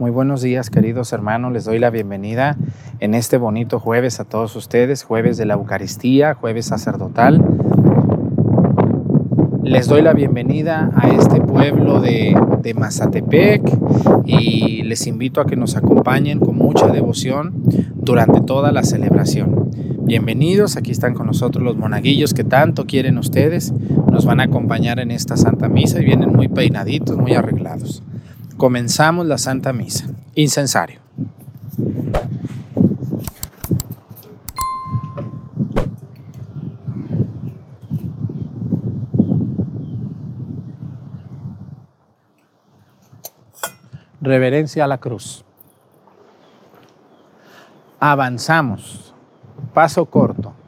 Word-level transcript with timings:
Muy 0.00 0.10
buenos 0.10 0.40
días, 0.40 0.70
queridos 0.70 1.12
hermanos. 1.12 1.52
Les 1.52 1.66
doy 1.66 1.78
la 1.78 1.90
bienvenida 1.90 2.56
en 3.00 3.14
este 3.14 3.36
bonito 3.36 3.78
jueves 3.78 4.18
a 4.18 4.24
todos 4.24 4.56
ustedes, 4.56 5.04
jueves 5.04 5.36
de 5.36 5.44
la 5.44 5.52
Eucaristía, 5.52 6.32
jueves 6.32 6.64
sacerdotal. 6.64 7.44
Les 9.62 9.88
doy 9.88 10.00
la 10.00 10.14
bienvenida 10.14 10.90
a 10.94 11.10
este 11.10 11.42
pueblo 11.42 12.00
de, 12.00 12.34
de 12.62 12.72
Mazatepec 12.72 13.60
y 14.24 14.84
les 14.84 15.06
invito 15.06 15.42
a 15.42 15.44
que 15.44 15.56
nos 15.56 15.76
acompañen 15.76 16.40
con 16.40 16.56
mucha 16.56 16.86
devoción 16.86 17.62
durante 17.94 18.40
toda 18.40 18.72
la 18.72 18.84
celebración. 18.84 19.68
Bienvenidos, 20.00 20.78
aquí 20.78 20.92
están 20.92 21.12
con 21.12 21.26
nosotros 21.26 21.62
los 21.62 21.76
monaguillos 21.76 22.32
que 22.32 22.42
tanto 22.42 22.86
quieren 22.86 23.18
ustedes. 23.18 23.74
Nos 24.10 24.24
van 24.24 24.40
a 24.40 24.44
acompañar 24.44 24.98
en 24.98 25.10
esta 25.10 25.36
Santa 25.36 25.68
Misa 25.68 26.00
y 26.00 26.06
vienen 26.06 26.32
muy 26.32 26.48
peinaditos, 26.48 27.18
muy 27.18 27.34
arreglados. 27.34 28.02
Comenzamos 28.60 29.24
la 29.24 29.38
Santa 29.38 29.72
Misa. 29.72 30.04
Incensario. 30.34 31.00
Reverencia 44.20 44.84
a 44.84 44.86
la 44.86 44.98
cruz. 44.98 45.42
Avanzamos. 47.98 49.14
Paso 49.72 50.04
corto. 50.04 50.59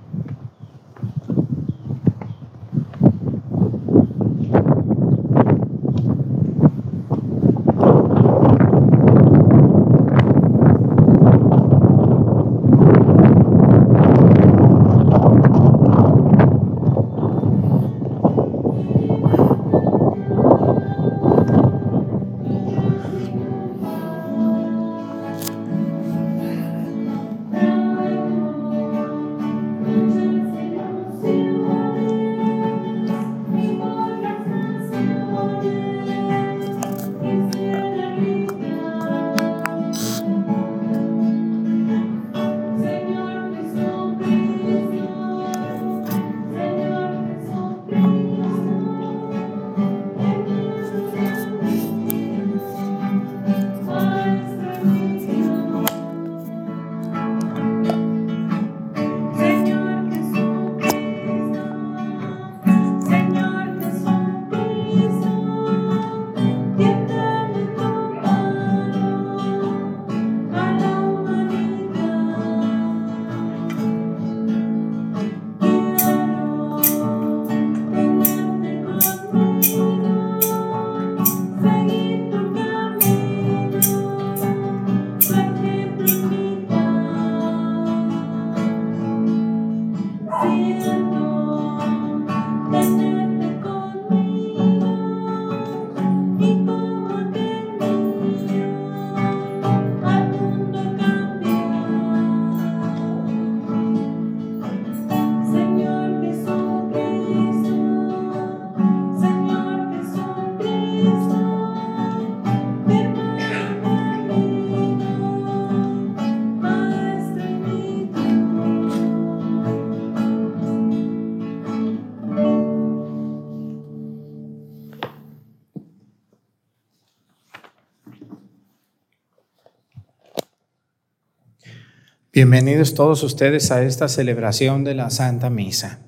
Bienvenidos 132.35 132.95
todos 132.95 133.23
ustedes 133.25 133.71
a 133.73 133.83
esta 133.83 134.09
celebración 134.09 134.85
de 134.85 134.95
la 134.95 135.11
Santa 135.11 135.51
Misa. 135.51 136.01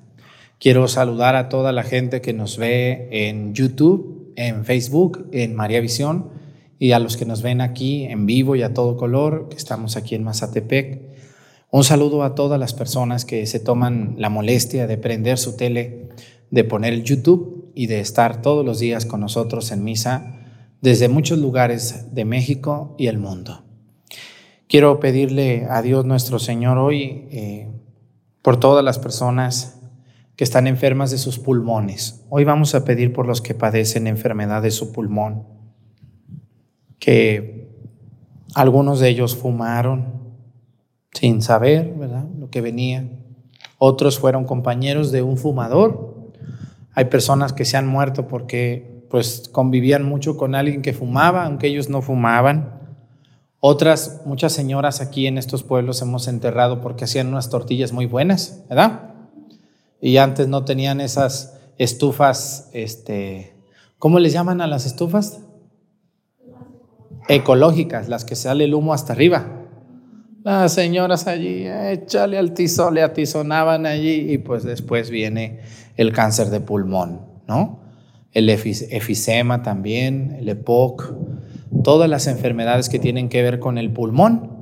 Quiero 0.59 0.87
saludar 0.87 1.35
a 1.35 1.49
toda 1.49 1.71
la 1.71 1.83
gente 1.83 2.19
que 2.19 2.33
nos 2.33 2.57
ve 2.57 3.09
en 3.11 3.53
YouTube, 3.53 4.33
en 4.35 4.65
Facebook, 4.65 5.29
en 5.33 5.53
María 5.53 5.81
Visión 5.81 6.31
y 6.79 6.93
a 6.93 6.99
los 6.99 7.15
que 7.15 7.27
nos 7.27 7.43
ven 7.43 7.61
aquí 7.61 8.05
en 8.05 8.25
vivo 8.25 8.55
y 8.55 8.63
a 8.63 8.73
todo 8.73 8.97
color, 8.97 9.49
que 9.49 9.57
estamos 9.57 9.97
aquí 9.97 10.15
en 10.15 10.23
Mazatepec. 10.23 10.99
Un 11.69 11.83
saludo 11.83 12.23
a 12.23 12.33
todas 12.33 12.59
las 12.59 12.73
personas 12.73 13.23
que 13.23 13.45
se 13.45 13.59
toman 13.59 14.15
la 14.17 14.29
molestia 14.29 14.87
de 14.87 14.97
prender 14.97 15.37
su 15.37 15.55
tele, 15.55 16.09
de 16.49 16.63
poner 16.63 16.93
el 16.93 17.03
YouTube 17.03 17.71
y 17.75 17.85
de 17.85 17.99
estar 17.99 18.41
todos 18.41 18.65
los 18.65 18.79
días 18.79 19.05
con 19.05 19.19
nosotros 19.19 19.71
en 19.71 19.83
misa 19.83 20.39
desde 20.81 21.07
muchos 21.07 21.37
lugares 21.37 22.15
de 22.15 22.25
México 22.25 22.95
y 22.97 23.05
el 23.05 23.19
mundo. 23.19 23.64
Quiero 24.67 24.99
pedirle 24.99 25.67
a 25.69 25.83
Dios 25.83 26.05
nuestro 26.05 26.39
Señor 26.39 26.79
hoy 26.79 27.27
eh, 27.29 27.69
por 28.41 28.59
todas 28.59 28.83
las 28.83 28.97
personas 28.97 29.79
que 30.35 30.43
están 30.43 30.65
enfermas 30.65 31.11
de 31.11 31.19
sus 31.19 31.37
pulmones. 31.37 32.25
Hoy 32.29 32.45
vamos 32.45 32.73
a 32.73 32.83
pedir 32.83 33.13
por 33.13 33.27
los 33.27 33.41
que 33.41 33.53
padecen 33.53 34.07
enfermedad 34.07 34.63
de 34.63 34.71
su 34.71 34.91
pulmón, 34.91 35.43
que 36.97 37.69
algunos 38.55 38.99
de 38.99 39.09
ellos 39.09 39.35
fumaron 39.35 40.15
sin 41.11 41.43
saber 41.43 41.93
¿verdad? 41.93 42.25
lo 42.39 42.49
que 42.49 42.61
venía. 42.61 43.07
Otros 43.77 44.17
fueron 44.17 44.45
compañeros 44.45 45.11
de 45.11 45.21
un 45.21 45.37
fumador. 45.37 46.31
Hay 46.93 47.05
personas 47.05 47.53
que 47.53 47.65
se 47.65 47.77
han 47.77 47.85
muerto 47.85 48.27
porque 48.27 49.05
pues 49.11 49.47
convivían 49.51 50.03
mucho 50.03 50.37
con 50.37 50.55
alguien 50.55 50.81
que 50.81 50.91
fumaba, 50.91 51.45
aunque 51.45 51.67
ellos 51.67 51.87
no 51.87 52.01
fumaban. 52.01 52.84
Otras, 53.67 54.21
muchas 54.25 54.53
señoras 54.53 55.01
aquí 55.01 55.25
en 55.25 55.39
estos 55.39 55.63
pueblos 55.63 55.99
hemos 56.03 56.27
enterrado 56.27 56.81
porque 56.81 57.05
hacían 57.05 57.29
unas 57.29 57.49
tortillas 57.49 57.93
muy 57.93 58.05
buenas, 58.05 58.63
¿verdad? 58.69 59.15
Y 59.99 60.17
antes 60.17 60.47
no 60.47 60.65
tenían 60.65 61.01
esas 61.01 61.57
estufas, 61.79 62.69
este, 62.73 63.55
¿cómo 63.97 64.19
les 64.19 64.33
llaman 64.33 64.61
a 64.61 64.67
las 64.67 64.85
estufas? 64.85 65.39
Ecológicas, 67.27 68.07
las 68.07 68.23
que 68.23 68.35
sale 68.35 68.65
el 68.65 68.75
humo 68.75 68.93
hasta 68.93 69.13
arriba. 69.13 69.47
Las 70.43 70.73
señoras 70.73 71.25
allí, 71.25 71.65
échale 71.65 72.37
al 72.37 72.53
tizón, 72.53 72.93
le 72.93 73.01
atizonaban 73.01 73.87
allí 73.87 74.31
y 74.31 74.37
pues 74.37 74.61
después 74.61 75.09
viene 75.09 75.61
el 75.97 76.13
cáncer 76.13 76.51
de 76.51 76.59
pulmón, 76.59 77.21
¿no? 77.47 77.79
El 78.31 78.47
efisema 78.47 79.63
también, 79.63 80.35
el 80.39 80.49
EPOC, 80.49 81.15
todas 81.83 82.09
las 82.09 82.27
enfermedades 82.27 82.89
que 82.89 82.99
tienen 82.99 83.29
que 83.29 83.41
ver 83.41 83.59
con 83.59 83.77
el 83.77 83.91
pulmón. 83.91 84.61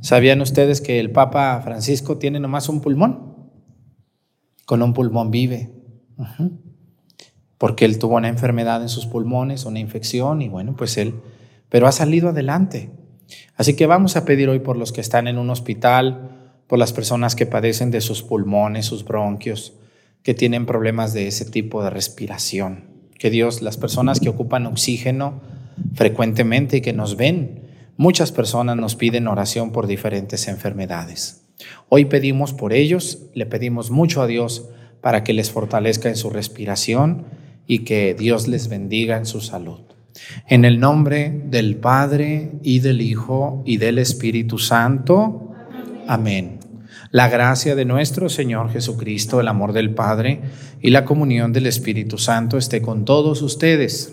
¿Sabían 0.00 0.40
ustedes 0.40 0.80
que 0.80 1.00
el 1.00 1.10
Papa 1.10 1.60
Francisco 1.62 2.18
tiene 2.18 2.40
nomás 2.40 2.68
un 2.68 2.80
pulmón? 2.80 3.50
Con 4.64 4.82
un 4.82 4.94
pulmón 4.94 5.30
vive. 5.30 5.72
Porque 7.58 7.84
él 7.84 7.98
tuvo 7.98 8.16
una 8.16 8.28
enfermedad 8.28 8.82
en 8.82 8.88
sus 8.88 9.06
pulmones, 9.06 9.64
una 9.64 9.80
infección, 9.80 10.42
y 10.42 10.48
bueno, 10.48 10.76
pues 10.76 10.96
él, 10.96 11.14
pero 11.68 11.86
ha 11.86 11.92
salido 11.92 12.28
adelante. 12.28 12.90
Así 13.56 13.74
que 13.74 13.86
vamos 13.86 14.16
a 14.16 14.24
pedir 14.24 14.48
hoy 14.48 14.60
por 14.60 14.76
los 14.76 14.92
que 14.92 15.00
están 15.00 15.26
en 15.26 15.38
un 15.38 15.50
hospital, 15.50 16.52
por 16.66 16.78
las 16.78 16.92
personas 16.92 17.34
que 17.34 17.46
padecen 17.46 17.90
de 17.90 18.00
sus 18.00 18.22
pulmones, 18.22 18.86
sus 18.86 19.04
bronquios, 19.04 19.74
que 20.22 20.34
tienen 20.34 20.66
problemas 20.66 21.12
de 21.12 21.26
ese 21.26 21.44
tipo 21.44 21.82
de 21.82 21.90
respiración. 21.90 22.84
Que 23.18 23.30
Dios, 23.30 23.62
las 23.62 23.76
personas 23.76 24.20
que 24.20 24.28
ocupan 24.28 24.66
oxígeno, 24.66 25.40
frecuentemente 25.94 26.78
y 26.78 26.80
que 26.80 26.92
nos 26.92 27.16
ven 27.16 27.68
Muchas 27.98 28.30
personas 28.30 28.76
nos 28.76 28.94
piden 28.94 29.26
oración 29.26 29.72
por 29.72 29.88
diferentes 29.88 30.46
enfermedades. 30.46 31.42
Hoy 31.88 32.04
pedimos 32.04 32.52
por 32.52 32.72
ellos, 32.72 33.24
le 33.34 33.44
pedimos 33.44 33.90
mucho 33.90 34.22
a 34.22 34.28
Dios 34.28 34.68
para 35.00 35.24
que 35.24 35.32
les 35.32 35.50
fortalezca 35.50 36.08
en 36.08 36.14
su 36.14 36.30
respiración 36.30 37.24
y 37.66 37.80
que 37.80 38.14
Dios 38.14 38.46
les 38.46 38.68
bendiga 38.68 39.16
en 39.16 39.26
su 39.26 39.40
salud. 39.40 39.80
En 40.46 40.64
el 40.64 40.78
nombre 40.78 41.42
del 41.46 41.74
Padre 41.74 42.52
y 42.62 42.78
del 42.78 43.00
Hijo 43.00 43.64
y 43.66 43.78
del 43.78 43.98
Espíritu 43.98 44.58
Santo. 44.58 45.50
Amén. 46.06 46.60
La 47.10 47.28
gracia 47.28 47.74
de 47.74 47.84
nuestro 47.84 48.28
Señor 48.28 48.70
Jesucristo, 48.70 49.40
el 49.40 49.48
amor 49.48 49.72
del 49.72 49.90
Padre 49.90 50.40
y 50.80 50.90
la 50.90 51.04
comunión 51.04 51.52
del 51.52 51.66
Espíritu 51.66 52.16
Santo 52.16 52.58
esté 52.58 52.80
con 52.80 53.04
todos 53.04 53.42
ustedes. 53.42 54.12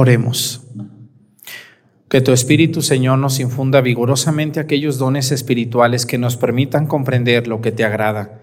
Oremos. 0.00 0.62
Que 2.08 2.20
tu 2.20 2.30
Espíritu, 2.30 2.82
Señor, 2.82 3.18
nos 3.18 3.40
infunda 3.40 3.80
vigorosamente 3.80 4.60
aquellos 4.60 4.96
dones 4.96 5.32
espirituales 5.32 6.06
que 6.06 6.18
nos 6.18 6.36
permitan 6.36 6.86
comprender 6.86 7.48
lo 7.48 7.60
que 7.60 7.72
te 7.72 7.84
agrada 7.84 8.40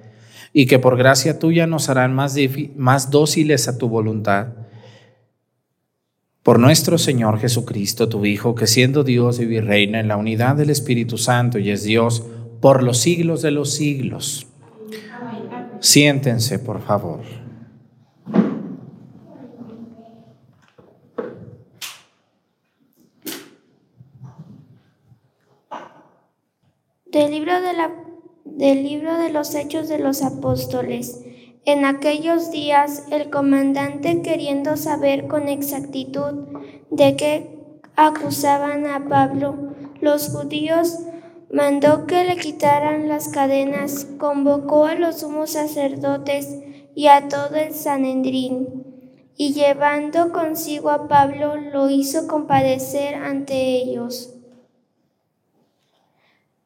y 0.52 0.66
que 0.66 0.80
por 0.80 0.98
gracia 0.98 1.40
tuya 1.40 1.66
nos 1.66 1.88
harán 1.88 2.14
más, 2.14 2.36
más 2.76 3.10
dóciles 3.10 3.70
a 3.70 3.78
tu 3.78 3.88
voluntad. 3.88 4.48
Por 6.44 6.60
nuestro 6.60 6.98
Señor 6.98 7.40
Jesucristo, 7.40 8.10
tu 8.10 8.26
Hijo, 8.26 8.54
que 8.54 8.68
siendo 8.68 9.06
Dios 9.06 9.40
y 9.40 9.62
reina 9.62 10.02
en 10.02 10.10
la 10.10 10.18
unidad 10.18 10.58
del 10.58 10.72
Espíritu 10.72 11.18
Santo 11.18 11.58
y 11.58 11.70
es 11.70 11.84
Dios 11.84 12.26
por 12.60 12.84
los 12.84 12.98
siglos 12.98 13.42
de 13.42 13.52
los 13.52 13.72
siglos. 13.72 14.48
Siéntense, 15.80 16.60
por 16.60 16.82
favor. 16.82 17.45
Del 27.16 27.32
libro 27.32 27.62
de, 27.62 27.72
la, 27.72 27.92
del 28.44 28.84
libro 28.84 29.18
de 29.18 29.30
los 29.30 29.56
Hechos 29.56 29.88
de 29.88 30.00
los 30.00 30.22
Apóstoles. 30.22 31.24
En 31.64 31.86
aquellos 31.86 32.52
días 32.52 33.06
el 33.10 33.30
comandante, 33.30 34.22
queriendo 34.22 34.76
saber 34.76 35.28
con 35.28 35.48
exactitud 35.48 36.46
de 36.92 37.16
qué 37.16 37.70
acusaban 37.96 38.86
a 38.86 39.08
Pablo, 39.08 39.56
los 40.02 40.28
judíos 40.28 41.00
mandó 41.50 42.06
que 42.06 42.26
le 42.26 42.36
quitaran 42.36 43.08
las 43.08 43.30
cadenas, 43.30 44.08
convocó 44.18 44.84
a 44.84 44.96
los 44.96 45.22
sumos 45.22 45.52
sacerdotes 45.52 46.54
y 46.96 47.08
a 47.08 47.30
todo 47.30 47.56
el 47.56 47.74
Sanedrín, 47.74 48.84
y 49.38 49.54
llevando 49.54 50.34
consigo 50.34 50.90
a 50.90 51.08
Pablo 51.08 51.56
lo 51.56 51.90
hizo 51.90 52.28
compadecer 52.28 53.16
ante 53.16 53.56
ellos. 53.56 54.35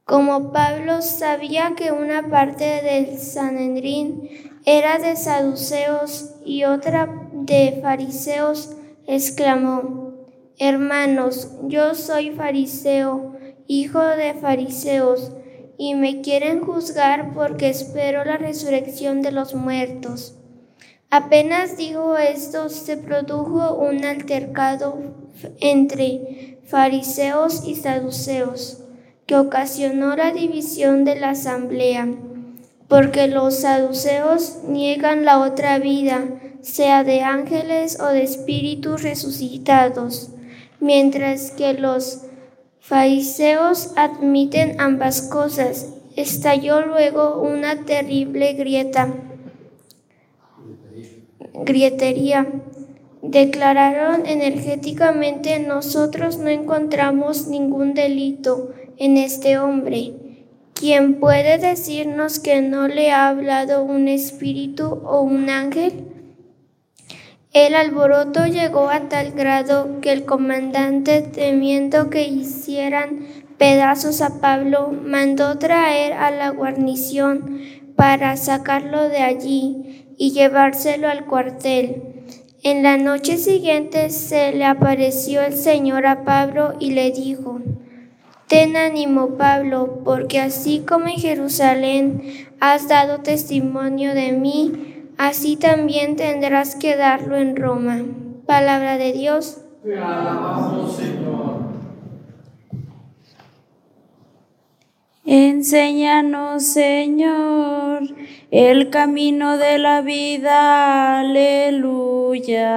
Como 0.10 0.52
Pablo 0.52 1.04
sabía 1.04 1.74
que 1.78 1.92
una 1.92 2.30
parte 2.32 2.82
del 2.82 3.20
Sanedrín 3.20 4.28
era 4.66 4.98
de 4.98 5.16
saduceos 5.16 6.32
y 6.44 6.64
otra 6.64 7.30
de 7.32 7.78
fariseos, 7.80 8.76
exclamó, 9.06 10.16
Hermanos, 10.58 11.52
yo 11.68 11.94
soy 11.94 12.32
fariseo, 12.32 13.36
hijo 13.68 14.02
de 14.02 14.34
fariseos, 14.34 15.32
y 15.78 15.94
me 15.94 16.22
quieren 16.22 16.62
juzgar 16.62 17.36
porque 17.36 17.70
espero 17.70 18.26
la 18.26 18.38
resurrección 18.38 19.22
de 19.22 19.32
los 19.32 19.54
muertos. 19.54 20.40
Apenas 21.12 21.78
dijo 21.78 22.18
esto, 22.18 22.70
se 22.70 22.98
produjo 22.98 23.76
un 23.76 24.04
altercado 24.04 24.98
entre 25.60 26.58
fariseos 26.66 27.64
y 27.64 27.76
saduceos 27.76 28.89
que 29.30 29.36
ocasionó 29.36 30.16
la 30.16 30.32
división 30.32 31.06
de 31.06 31.16
la 31.20 31.30
asamblea, 31.30 32.08
porque 32.88 33.28
los 33.28 33.60
saduceos 33.60 34.64
niegan 34.68 35.24
la 35.24 35.38
otra 35.38 35.78
vida, 35.78 36.24
sea 36.62 37.04
de 37.04 37.22
ángeles 37.22 38.00
o 38.02 38.08
de 38.08 38.24
espíritus 38.24 39.04
resucitados, 39.04 40.32
mientras 40.80 41.52
que 41.52 41.76
los 41.76 42.22
fariseos 42.80 43.92
admiten 43.96 44.82
ambas 44.82 45.22
cosas. 45.22 45.94
Estalló 46.16 46.82
luego 46.88 47.40
una 47.40 47.86
terrible 47.86 48.54
grieta, 48.54 49.14
grietería. 51.54 52.48
Declararon 53.22 54.26
energéticamente, 54.26 55.60
nosotros 55.60 56.40
no 56.40 56.48
encontramos 56.48 57.48
ningún 57.48 57.94
delito 57.94 58.72
en 59.00 59.18
este 59.18 59.58
hombre? 59.58 60.14
¿Quién 60.74 61.20
puede 61.20 61.58
decirnos 61.58 62.40
que 62.40 62.62
no 62.62 62.88
le 62.88 63.12
ha 63.12 63.30
hablado 63.30 63.84
un 63.84 64.08
espíritu 64.08 65.02
o 65.04 65.22
un 65.22 65.50
ángel? 65.50 66.06
El 67.52 67.76
alboroto 67.76 68.46
llegó 68.46 68.90
a 68.90 69.10
tal 69.10 69.32
grado 69.32 70.02
que 70.02 70.12
el 70.12 70.26
comandante, 70.26 71.22
temiendo 71.22 72.10
que 72.10 72.28
hicieran 72.28 73.26
pedazos 73.58 74.22
a 74.22 74.40
Pablo, 74.40 74.92
mandó 74.92 75.58
traer 75.58 76.14
a 76.14 76.30
la 76.30 76.50
guarnición 76.50 77.60
para 77.96 78.38
sacarlo 78.38 79.10
de 79.10 79.18
allí 79.18 80.06
y 80.18 80.32
llevárselo 80.32 81.10
al 81.10 81.26
cuartel. 81.26 82.04
En 82.62 82.84
la 82.84 82.98
noche 82.98 83.38
siguiente 83.38 84.10
se 84.10 84.52
le 84.52 84.66
apareció 84.66 85.42
el 85.42 85.56
Señor 85.56 86.06
a 86.06 86.24
Pablo 86.24 86.76
y 86.80 86.92
le 86.92 87.12
dijo, 87.12 87.60
Ten 88.50 88.76
ánimo, 88.76 89.38
Pablo, 89.38 90.02
porque 90.04 90.40
así 90.40 90.80
como 90.80 91.06
en 91.06 91.20
Jerusalén 91.20 92.24
has 92.60 92.88
dado 92.88 93.20
testimonio 93.20 94.16
de 94.16 94.32
mí, 94.32 95.06
así 95.20 95.56
también 95.56 96.16
tendrás 96.16 96.76
que 96.76 96.96
darlo 96.96 97.38
en 97.38 97.56
Roma. 97.56 98.02
Palabra 98.48 98.98
de 98.98 99.14
Dios. 99.14 99.62
Te 99.84 99.96
alabamos, 99.96 100.96
Señor. 100.96 101.60
Enséñanos, 105.26 106.64
Señor, 106.64 108.02
el 108.50 108.90
camino 108.90 109.58
de 109.60 109.78
la 109.78 110.02
vida. 110.02 111.20
Aleluya. 111.20 112.70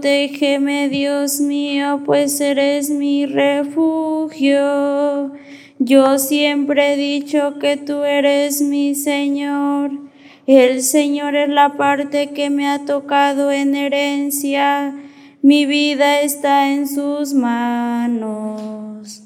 Protégeme, 0.00 0.88
Dios 0.88 1.40
mío, 1.40 2.00
pues 2.06 2.40
eres 2.40 2.88
mi 2.88 3.26
refugio. 3.26 4.62
Yo 5.78 6.18
siempre 6.18 6.94
he 6.94 6.96
dicho 6.96 7.58
que 7.58 7.76
tú 7.76 8.04
eres 8.04 8.62
mi 8.62 8.94
Señor. 8.94 9.90
El 10.46 10.82
Señor 10.82 11.36
es 11.36 11.50
la 11.50 11.76
parte 11.76 12.30
que 12.30 12.48
me 12.48 12.66
ha 12.66 12.86
tocado 12.86 13.52
en 13.52 13.74
herencia. 13.74 14.94
Mi 15.42 15.66
vida 15.66 16.22
está 16.22 16.72
en 16.72 16.88
sus 16.88 17.34
manos. 17.34 19.22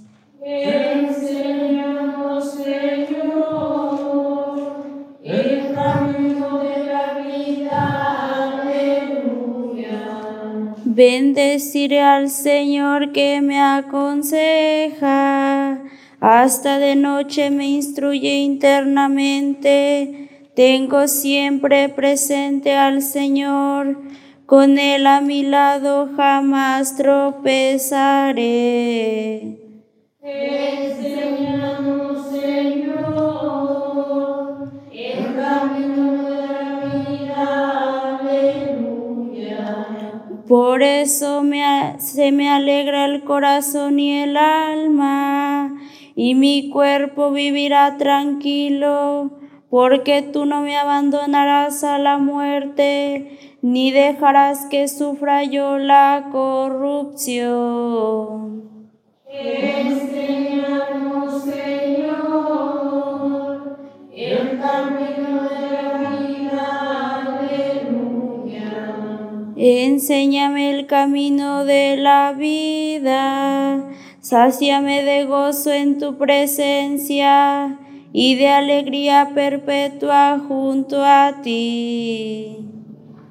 Bendeciré 10.95 12.01
al 12.03 12.31
Señor 12.31 13.11
que 13.11 13.41
me 13.41 13.61
aconseja. 13.61 15.03
Hasta 16.21 16.79
de 16.79 16.95
noche 16.95 17.51
me 17.51 17.67
instruye 17.67 18.37
internamente. 18.37 20.29
Tengo 20.55 21.09
siempre 21.09 21.89
presente 21.89 22.77
al 22.77 23.03
Señor. 23.03 24.03
Con 24.47 24.79
Él 24.79 25.09
a 25.09 25.21
mi 25.21 25.43
lado 25.43 26.11
jamás 26.17 26.97
tropezaré. 26.97 28.45
Enseñamos, 30.23 31.03
Señor, 31.03 31.94
Por 40.49 40.83
eso 40.83 41.43
se 41.99 42.33
me 42.33 42.51
alegra 42.51 43.05
el 43.07 43.23
corazón 43.25 43.99
y 43.99 44.19
el 44.19 44.37
alma, 44.37 45.81
y 46.15 46.35
mi 46.35 46.69
cuerpo 46.69 47.31
vivirá 47.31 47.97
tranquilo, 47.97 49.31
porque 49.71 50.21
tú 50.21 50.45
no 50.45 50.61
me 50.61 50.77
abandonarás 50.77 51.83
a 51.83 51.99
la 51.99 52.19
muerte, 52.19 53.57
ni 53.63 53.91
dejarás 53.91 54.67
que 54.67 54.87
sufra 54.87 55.45
yo 55.45 55.79
la 55.79 56.29
corrupción. 56.31 58.65
Enseñamos, 59.27 61.45
Señor, 61.45 63.79
el 64.15 64.61
camino 64.61 65.04
Enséñame 69.57 70.73
el 70.77 70.87
camino 70.87 71.65
de 71.65 71.97
la 71.97 72.33
vida, 72.33 73.85
sáciame 74.21 75.05
de 75.05 75.27
gozo 75.27 75.71
en 75.71 75.99
tu 75.99 76.19
presencia 76.19 77.79
y 78.13 78.35
de 78.35 78.49
alegría 78.49 79.31
perpetua 79.33 80.41
junto 80.49 81.05
a 81.05 81.41
ti. 81.43 82.59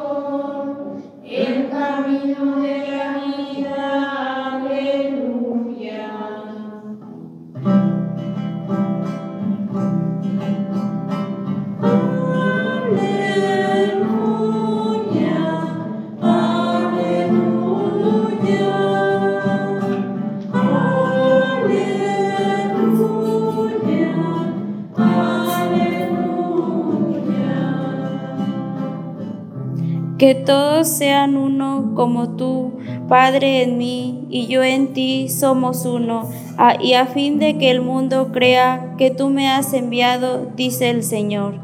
el 1.24 1.68
camino 1.70 2.60
de 2.60 2.86
la 2.88 3.13
Que 30.24 30.34
todos 30.34 30.88
sean 30.88 31.36
uno 31.36 31.92
como 31.94 32.30
tú, 32.34 32.78
Padre 33.10 33.62
en 33.62 33.76
mí 33.76 34.24
y 34.30 34.46
yo 34.46 34.62
en 34.64 34.94
ti 34.94 35.28
somos 35.28 35.84
uno, 35.84 36.30
a- 36.56 36.82
y 36.82 36.94
a 36.94 37.04
fin 37.04 37.38
de 37.38 37.58
que 37.58 37.70
el 37.70 37.82
mundo 37.82 38.30
crea 38.32 38.94
que 38.96 39.10
tú 39.10 39.28
me 39.28 39.50
has 39.50 39.74
enviado, 39.74 40.46
dice 40.56 40.88
el 40.88 41.02
Señor. 41.02 41.63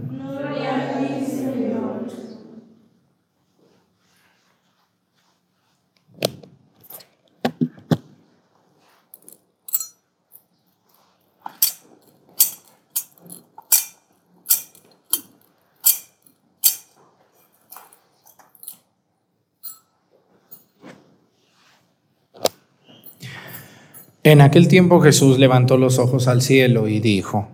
En 24.23 24.41
aquel 24.41 24.67
tiempo 24.67 25.01
Jesús 25.01 25.39
levantó 25.39 25.77
los 25.77 25.97
ojos 25.97 26.27
al 26.27 26.43
cielo 26.43 26.87
y 26.87 26.99
dijo, 26.99 27.47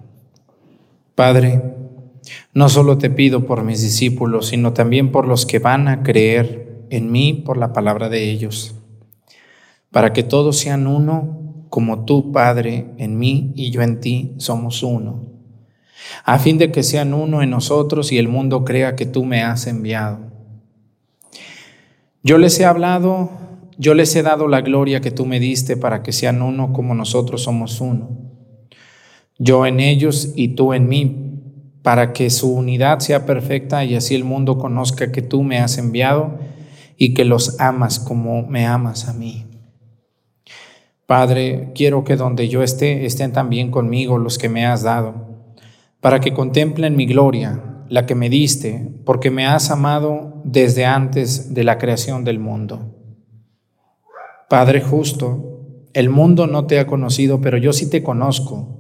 Padre, 1.16 1.62
no 2.54 2.68
solo 2.68 2.98
te 2.98 3.10
pido 3.10 3.46
por 3.46 3.64
mis 3.64 3.82
discípulos, 3.82 4.48
sino 4.48 4.74
también 4.74 5.14
por 5.14 5.28
los 5.28 5.46
que 5.46 5.60
van 5.60 5.88
a 5.88 6.04
creer 6.04 6.86
en 6.90 7.10
mí 7.10 7.34
por 7.34 7.56
la 7.56 7.72
palabra 7.72 8.10
de 8.10 8.30
ellos, 8.30 8.76
para 9.92 10.12
que 10.12 10.24
todos 10.24 10.58
sean 10.58 10.88
uno, 10.88 11.66
como 11.70 12.04
tú, 12.04 12.34
Padre, 12.34 12.88
en 12.98 13.18
mí 13.18 13.54
y 13.56 13.72
yo 13.72 13.82
en 13.82 14.02
ti 14.02 14.36
somos 14.38 14.84
uno, 14.84 15.24
a 16.26 16.38
fin 16.38 16.58
de 16.58 16.70
que 16.74 16.84
sean 16.84 17.14
uno 17.14 17.42
en 17.42 17.50
nosotros 17.50 18.12
y 18.12 18.18
el 18.18 18.28
mundo 18.28 18.66
crea 18.66 18.98
que 18.98 19.06
tú 19.06 19.24
me 19.24 19.42
has 19.42 19.68
enviado. 19.68 20.20
Yo 22.24 22.38
les 22.38 22.60
he 22.60 22.66
hablado 22.66 23.30
yo 23.78 23.94
les 23.94 24.16
he 24.16 24.24
dado 24.24 24.48
la 24.48 24.62
gloria 24.62 25.02
que 25.02 25.12
tú 25.12 25.26
me 25.26 25.40
diste 25.40 25.78
para 25.78 26.02
que 26.02 26.12
sean 26.12 26.42
uno 26.42 26.74
como 26.74 26.96
nosotros 26.96 27.44
somos 27.44 27.80
uno. 27.80 28.10
Yo 29.38 29.66
en 29.68 29.80
ellos 29.80 30.34
y 30.36 30.50
tú 30.50 30.74
en 30.74 30.90
mí, 30.90 31.24
para 31.84 32.12
que 32.12 32.30
su 32.30 32.54
unidad 32.54 33.00
sea 33.00 33.26
perfecta 33.26 33.86
y 33.86 33.96
así 33.96 34.16
el 34.16 34.24
mundo 34.24 34.58
conozca 34.58 35.12
que 35.12 35.22
tú 35.22 35.44
me 35.44 35.60
has 35.60 35.78
enviado 35.78 36.40
y 36.98 37.14
que 37.14 37.24
los 37.24 37.60
amas 37.60 38.00
como 38.00 38.46
me 38.48 38.66
amas 38.66 39.08
a 39.08 39.14
mí. 39.14 39.46
Padre, 41.06 41.72
quiero 41.74 42.04
que 42.04 42.18
donde 42.18 42.50
yo 42.50 42.64
esté 42.64 43.06
estén 43.06 43.32
también 43.32 43.72
conmigo 43.72 44.18
los 44.18 44.38
que 44.38 44.50
me 44.50 44.66
has 44.66 44.84
dado, 44.84 45.14
para 46.02 46.20
que 46.20 46.34
contemplen 46.34 46.98
mi 46.98 47.06
gloria, 47.06 47.64
la 47.90 48.06
que 48.06 48.16
me 48.16 48.30
diste, 48.30 48.90
porque 49.06 49.32
me 49.32 49.46
has 49.46 49.72
amado 49.72 50.42
desde 50.44 50.86
antes 50.86 51.54
de 51.54 51.64
la 51.64 51.78
creación 51.78 52.26
del 52.26 52.40
mundo. 52.40 52.97
Padre 54.50 54.82
justo, 54.82 55.90
el 55.94 56.10
mundo 56.10 56.48
no 56.48 56.68
te 56.68 56.80
ha 56.80 56.88
conocido, 56.88 57.42
pero 57.42 57.58
yo 57.58 57.74
sí 57.74 57.90
te 57.90 58.04
conozco. 58.04 58.78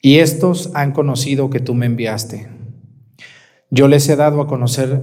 Y 0.00 0.18
estos 0.18 0.70
han 0.74 0.92
conocido 0.92 1.50
que 1.50 1.60
tú 1.60 1.74
me 1.74 1.86
enviaste. 1.86 2.48
Yo 3.70 3.88
les 3.88 4.08
he 4.08 4.16
dado 4.16 4.40
a 4.40 4.46
conocer 4.46 5.02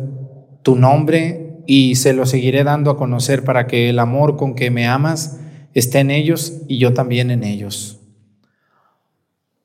tu 0.63 0.75
nombre 0.75 1.61
y 1.67 1.95
se 1.95 2.13
lo 2.13 2.25
seguiré 2.25 2.63
dando 2.63 2.89
a 2.89 2.97
conocer 2.97 3.43
para 3.43 3.67
que 3.67 3.89
el 3.89 3.99
amor 3.99 4.37
con 4.37 4.55
que 4.55 4.71
me 4.71 4.87
amas 4.87 5.39
esté 5.73 5.99
en 5.99 6.11
ellos 6.11 6.61
y 6.67 6.79
yo 6.79 6.93
también 6.93 7.29
en 7.29 7.43
ellos. 7.43 7.99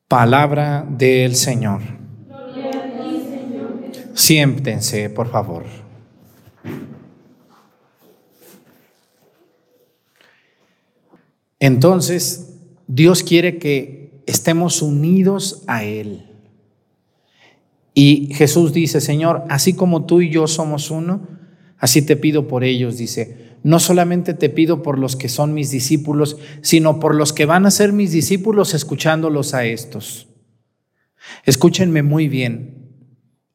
Palabra 0.07 0.85
del 0.87 1.35
Señor. 1.35 1.81
Siéntense, 4.13 5.09
por 5.09 5.31
favor. 5.31 5.63
Entonces, 11.61 12.57
Dios 12.87 13.21
quiere 13.21 13.59
que 13.59 14.23
estemos 14.25 14.81
unidos 14.81 15.63
a 15.67 15.83
Él. 15.83 16.25
Y 17.93 18.33
Jesús 18.33 18.73
dice, 18.73 18.99
Señor, 18.99 19.43
así 19.47 19.73
como 19.73 20.05
tú 20.05 20.21
y 20.21 20.31
yo 20.31 20.47
somos 20.47 20.89
uno, 20.89 21.27
así 21.77 22.01
te 22.01 22.15
pido 22.15 22.47
por 22.47 22.63
ellos, 22.63 22.97
dice. 22.97 23.51
No 23.61 23.79
solamente 23.79 24.33
te 24.33 24.49
pido 24.49 24.81
por 24.81 24.97
los 24.97 25.15
que 25.15 25.29
son 25.29 25.53
mis 25.53 25.69
discípulos, 25.69 26.37
sino 26.61 26.99
por 26.99 27.13
los 27.13 27.31
que 27.31 27.45
van 27.45 27.67
a 27.67 27.71
ser 27.71 27.93
mis 27.93 28.11
discípulos 28.11 28.73
escuchándolos 28.73 29.53
a 29.53 29.63
estos. 29.65 30.29
Escúchenme 31.45 32.01
muy 32.01 32.27
bien. 32.27 32.89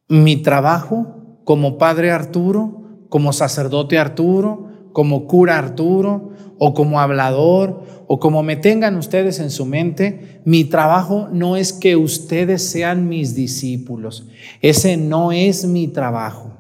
Mi 0.07 0.37
trabajo 0.37 1.41
como 1.43 1.77
padre 1.77 2.13
Arturo, 2.13 3.07
como 3.09 3.33
sacerdote 3.33 3.99
Arturo, 3.99 4.66
como 4.97 5.27
cura 5.27 5.59
Arturo, 5.59 6.31
o 6.57 6.73
como 6.73 7.01
hablador, 7.01 7.83
o 8.07 8.19
como 8.19 8.43
me 8.43 8.57
tengan 8.57 8.97
ustedes 8.97 9.41
en 9.41 9.51
su 9.51 9.67
mente, 9.67 10.41
mi 10.47 10.65
trabajo 10.65 11.29
no 11.31 11.59
es 11.59 11.75
que 11.75 11.97
ustedes 11.97 12.67
sean 12.67 13.07
mis 13.07 13.35
discípulos. 13.35 14.27
Ese 14.63 14.97
no 14.97 15.33
es 15.33 15.67
mi 15.67 15.87
trabajo. 15.87 16.57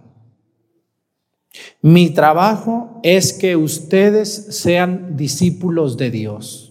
Mi 1.80 2.10
trabajo 2.10 3.00
es 3.02 3.32
que 3.32 3.56
ustedes 3.56 4.28
sean 4.50 5.16
discípulos 5.16 5.96
de 5.96 6.10
Dios. 6.10 6.65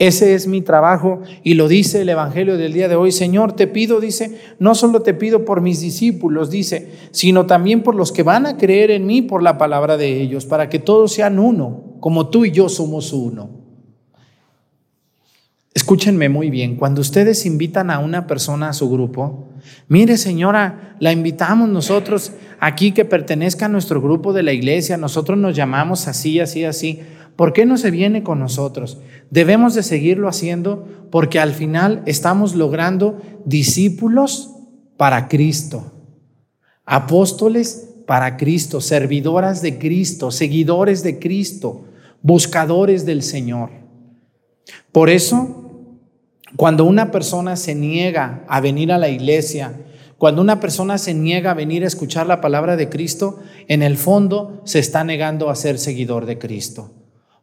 Ese 0.00 0.32
es 0.32 0.46
mi 0.46 0.62
trabajo 0.62 1.20
y 1.44 1.52
lo 1.52 1.68
dice 1.68 2.00
el 2.00 2.08
Evangelio 2.08 2.56
del 2.56 2.72
día 2.72 2.88
de 2.88 2.96
hoy. 2.96 3.12
Señor, 3.12 3.52
te 3.52 3.66
pido, 3.66 4.00
dice, 4.00 4.40
no 4.58 4.74
solo 4.74 5.02
te 5.02 5.12
pido 5.12 5.44
por 5.44 5.60
mis 5.60 5.82
discípulos, 5.82 6.48
dice, 6.48 6.90
sino 7.10 7.44
también 7.44 7.82
por 7.82 7.94
los 7.94 8.10
que 8.10 8.22
van 8.22 8.46
a 8.46 8.56
creer 8.56 8.90
en 8.90 9.04
mí 9.04 9.20
por 9.20 9.42
la 9.42 9.58
palabra 9.58 9.98
de 9.98 10.22
ellos, 10.22 10.46
para 10.46 10.70
que 10.70 10.78
todos 10.78 11.12
sean 11.12 11.38
uno, 11.38 11.98
como 12.00 12.30
tú 12.30 12.46
y 12.46 12.50
yo 12.50 12.70
somos 12.70 13.12
uno. 13.12 13.50
Escúchenme 15.74 16.30
muy 16.30 16.48
bien, 16.48 16.76
cuando 16.76 17.02
ustedes 17.02 17.44
invitan 17.44 17.90
a 17.90 17.98
una 17.98 18.26
persona 18.26 18.70
a 18.70 18.72
su 18.72 18.88
grupo, 18.88 19.50
mire 19.86 20.16
señora, 20.16 20.96
la 20.98 21.12
invitamos 21.12 21.68
nosotros 21.68 22.32
aquí 22.58 22.92
que 22.92 23.04
pertenezca 23.04 23.66
a 23.66 23.68
nuestro 23.68 24.00
grupo 24.00 24.32
de 24.32 24.44
la 24.44 24.54
iglesia, 24.54 24.96
nosotros 24.96 25.36
nos 25.36 25.54
llamamos 25.54 26.08
así, 26.08 26.40
así, 26.40 26.64
así. 26.64 27.00
¿Por 27.40 27.54
qué 27.54 27.64
no 27.64 27.78
se 27.78 27.90
viene 27.90 28.22
con 28.22 28.38
nosotros? 28.38 28.98
Debemos 29.30 29.72
de 29.72 29.82
seguirlo 29.82 30.28
haciendo 30.28 30.86
porque 31.10 31.38
al 31.38 31.54
final 31.54 32.02
estamos 32.04 32.54
logrando 32.54 33.16
discípulos 33.46 34.56
para 34.98 35.26
Cristo, 35.26 35.90
apóstoles 36.84 37.94
para 38.06 38.36
Cristo, 38.36 38.82
servidoras 38.82 39.62
de 39.62 39.78
Cristo, 39.78 40.30
seguidores 40.30 41.02
de 41.02 41.18
Cristo, 41.18 41.86
buscadores 42.20 43.06
del 43.06 43.22
Señor. 43.22 43.70
Por 44.92 45.08
eso, 45.08 45.96
cuando 46.56 46.84
una 46.84 47.10
persona 47.10 47.56
se 47.56 47.74
niega 47.74 48.44
a 48.48 48.60
venir 48.60 48.92
a 48.92 48.98
la 48.98 49.08
iglesia, 49.08 49.80
cuando 50.18 50.42
una 50.42 50.60
persona 50.60 50.98
se 50.98 51.14
niega 51.14 51.52
a 51.52 51.54
venir 51.54 51.84
a 51.84 51.86
escuchar 51.86 52.26
la 52.26 52.42
palabra 52.42 52.76
de 52.76 52.90
Cristo, 52.90 53.38
en 53.66 53.82
el 53.82 53.96
fondo 53.96 54.60
se 54.66 54.78
está 54.78 55.04
negando 55.04 55.48
a 55.48 55.56
ser 55.56 55.78
seguidor 55.78 56.26
de 56.26 56.38
Cristo. 56.38 56.99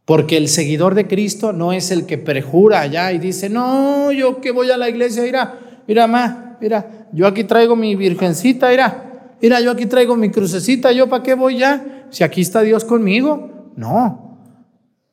Porque 0.08 0.38
el 0.38 0.48
seguidor 0.48 0.96
de 0.96 1.06
Cristo 1.06 1.52
no 1.52 1.74
es 1.74 1.92
el 1.92 2.06
que 2.06 2.18
prejura 2.18 2.80
allá 2.80 3.12
y 3.12 3.20
dice, 3.20 3.50
no, 3.50 4.10
yo 4.14 4.40
que 4.40 4.52
voy 4.52 4.72
a 4.72 4.78
la 4.78 4.88
iglesia, 4.88 5.22
mira, 5.22 5.60
mira, 5.86 6.08
ma, 6.08 6.58
mira, 6.62 7.08
yo 7.12 7.28
aquí 7.28 7.44
traigo 7.44 7.76
mi 7.76 7.94
virgencita, 7.98 8.70
mira, 8.70 9.36
mira, 9.42 9.60
yo 9.60 9.70
aquí 9.70 9.86
traigo 9.86 10.16
mi 10.16 10.30
crucecita, 10.30 10.94
yo 10.94 11.10
para 11.10 11.24
qué 11.24 11.34
voy 11.34 11.58
ya, 11.58 12.06
si 12.10 12.24
aquí 12.24 12.40
está 12.40 12.62
Dios 12.62 12.86
conmigo. 12.86 13.74
No, 13.76 14.27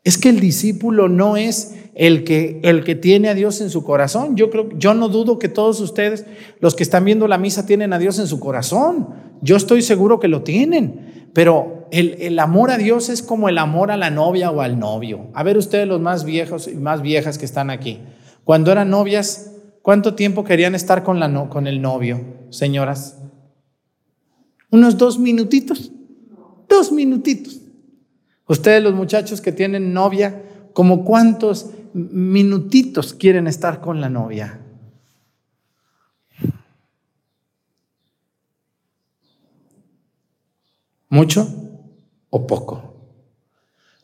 es 0.05 0.19
que 0.19 0.29
el 0.29 0.39
discípulo 0.39 1.09
no 1.09 1.37
es 1.37 1.75
el 1.95 2.25
que, 2.25 2.61
el 2.63 2.85
que 2.85 2.95
tiene 2.95 3.29
a 3.29 3.35
Dios 3.35 3.61
en 3.61 3.71
su 3.71 3.85
corazón. 3.85 4.37
Yo 4.37 4.51
creo, 4.51 4.69
yo 4.77 4.95
no 4.95 5.09
dudo 5.09 5.39
que 5.39 5.49
todos 5.49 5.81
ustedes, 5.81 6.27
los 6.61 6.75
que 6.75 6.83
están 6.83 7.05
viendo 7.05 7.27
la 7.27 7.39
misa, 7.39 7.67
tienen 7.67 7.93
a 7.93 7.99
Dios 7.99 8.19
en 8.19 8.27
su 8.27 8.39
corazón. 8.39 9.09
Yo 9.41 9.57
estoy 9.57 9.83
seguro 9.83 10.21
que 10.21 10.29
lo 10.29 10.43
tienen, 10.43 11.31
pero 11.33 11.89
el, 11.91 12.39
amor 12.39 12.71
a 12.71 12.77
Dios 12.77 13.09
es 13.09 13.23
como 13.23 13.49
el 13.49 13.59
amor 13.59 13.91
a 13.91 13.97
la 13.97 14.11
novia 14.11 14.51
o 14.51 14.61
al 14.61 14.79
novio. 14.79 15.29
A 15.33 15.43
ver 15.43 15.57
ustedes 15.57 15.89
los 15.89 16.01
más 16.01 16.25
viejos 16.25 16.69
y 16.69 16.75
más 16.75 17.01
viejas 17.01 17.39
que 17.39 17.45
están 17.45 17.71
aquí. 17.71 18.01
Cuando 18.45 18.73
eran 18.73 18.91
novias, 18.91 19.53
¿cuánto 19.81 20.15
tiempo 20.15 20.45
querían 20.45 20.75
estar 20.75 21.03
con, 21.03 21.19
la 21.19 21.49
con 21.49 21.67
el 21.67 21.81
novio, 21.81 22.21
señoras? 22.51 23.19
Unos 24.71 24.99
dos 24.99 25.19
minutitos. 25.19 25.93
Dos 26.69 26.91
minutitos. 26.93 27.64
Ustedes 28.47 28.83
los 28.83 28.95
muchachos 28.95 29.41
que 29.41 29.53
tienen 29.53 29.93
novia, 29.93 30.43
¿como 30.73 31.05
cuántos 31.05 31.71
minutitos 31.93 33.15
quieren 33.15 33.47
estar 33.47 33.81
con 33.81 34.01
la 34.01 34.09
novia? 34.09 34.61
¿Mucho? 41.09 41.65
o 42.37 42.49
poco. 42.49 42.95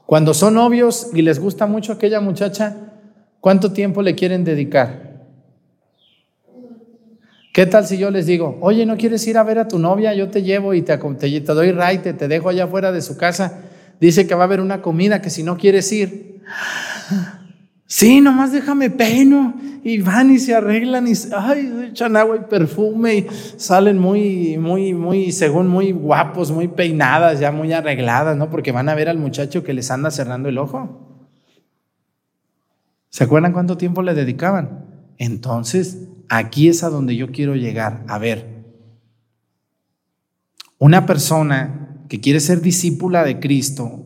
Cuando 0.06 0.34
son 0.34 0.54
novios 0.54 1.10
y 1.12 1.22
les 1.22 1.40
gusta 1.40 1.66
mucho 1.66 1.92
aquella 1.92 2.20
muchacha, 2.20 2.76
¿cuánto 3.40 3.72
tiempo 3.72 4.02
le 4.02 4.14
quieren 4.14 4.44
dedicar? 4.44 5.26
¿Qué 7.52 7.66
tal 7.66 7.88
si 7.88 7.98
yo 7.98 8.12
les 8.12 8.26
digo, 8.26 8.56
oye, 8.60 8.86
¿no 8.86 8.96
quieres 8.96 9.26
ir 9.26 9.36
a 9.36 9.42
ver 9.42 9.58
a 9.58 9.66
tu 9.66 9.80
novia? 9.80 10.14
Yo 10.14 10.30
te 10.30 10.44
llevo 10.44 10.74
y 10.74 10.82
te, 10.82 10.96
te, 10.96 11.40
te 11.40 11.52
doy 11.52 11.72
raite, 11.72 12.12
te 12.12 12.28
dejo 12.28 12.48
allá 12.48 12.64
afuera 12.64 12.92
de 12.92 13.02
su 13.02 13.16
casa. 13.16 13.64
Dice 14.00 14.26
que 14.26 14.34
va 14.34 14.42
a 14.42 14.46
haber 14.46 14.60
una 14.60 14.82
comida 14.82 15.20
que 15.20 15.30
si 15.30 15.42
no 15.42 15.56
quieres 15.56 15.92
ir, 15.92 16.40
Sí, 17.92 18.20
nomás 18.20 18.52
déjame 18.52 18.88
peino. 18.88 19.52
Y 19.82 20.00
van 20.00 20.30
y 20.30 20.38
se 20.38 20.54
arreglan 20.54 21.08
y 21.08 21.12
ay, 21.36 21.88
echan 21.90 22.16
agua 22.16 22.36
y 22.36 22.48
perfume 22.48 23.14
y 23.16 23.26
salen 23.56 23.98
muy, 23.98 24.56
muy, 24.58 24.94
muy, 24.94 25.32
según 25.32 25.66
muy 25.66 25.90
guapos, 25.90 26.52
muy 26.52 26.68
peinadas, 26.68 27.40
ya 27.40 27.50
muy 27.50 27.72
arregladas, 27.72 28.36
¿no? 28.36 28.48
Porque 28.48 28.70
van 28.70 28.88
a 28.88 28.94
ver 28.94 29.08
al 29.08 29.18
muchacho 29.18 29.64
que 29.64 29.74
les 29.74 29.90
anda 29.90 30.12
cerrando 30.12 30.48
el 30.48 30.58
ojo. 30.58 31.24
¿Se 33.08 33.24
acuerdan 33.24 33.52
cuánto 33.52 33.76
tiempo 33.76 34.02
le 34.02 34.14
dedicaban? 34.14 34.84
Entonces, 35.18 36.06
aquí 36.28 36.68
es 36.68 36.84
a 36.84 36.90
donde 36.90 37.16
yo 37.16 37.32
quiero 37.32 37.56
llegar. 37.56 38.04
A 38.06 38.18
ver, 38.18 38.46
una 40.78 41.06
persona 41.06 41.89
que 42.10 42.20
quiere 42.20 42.40
ser 42.40 42.60
discípula 42.60 43.24
de 43.24 43.38
Cristo, 43.38 44.04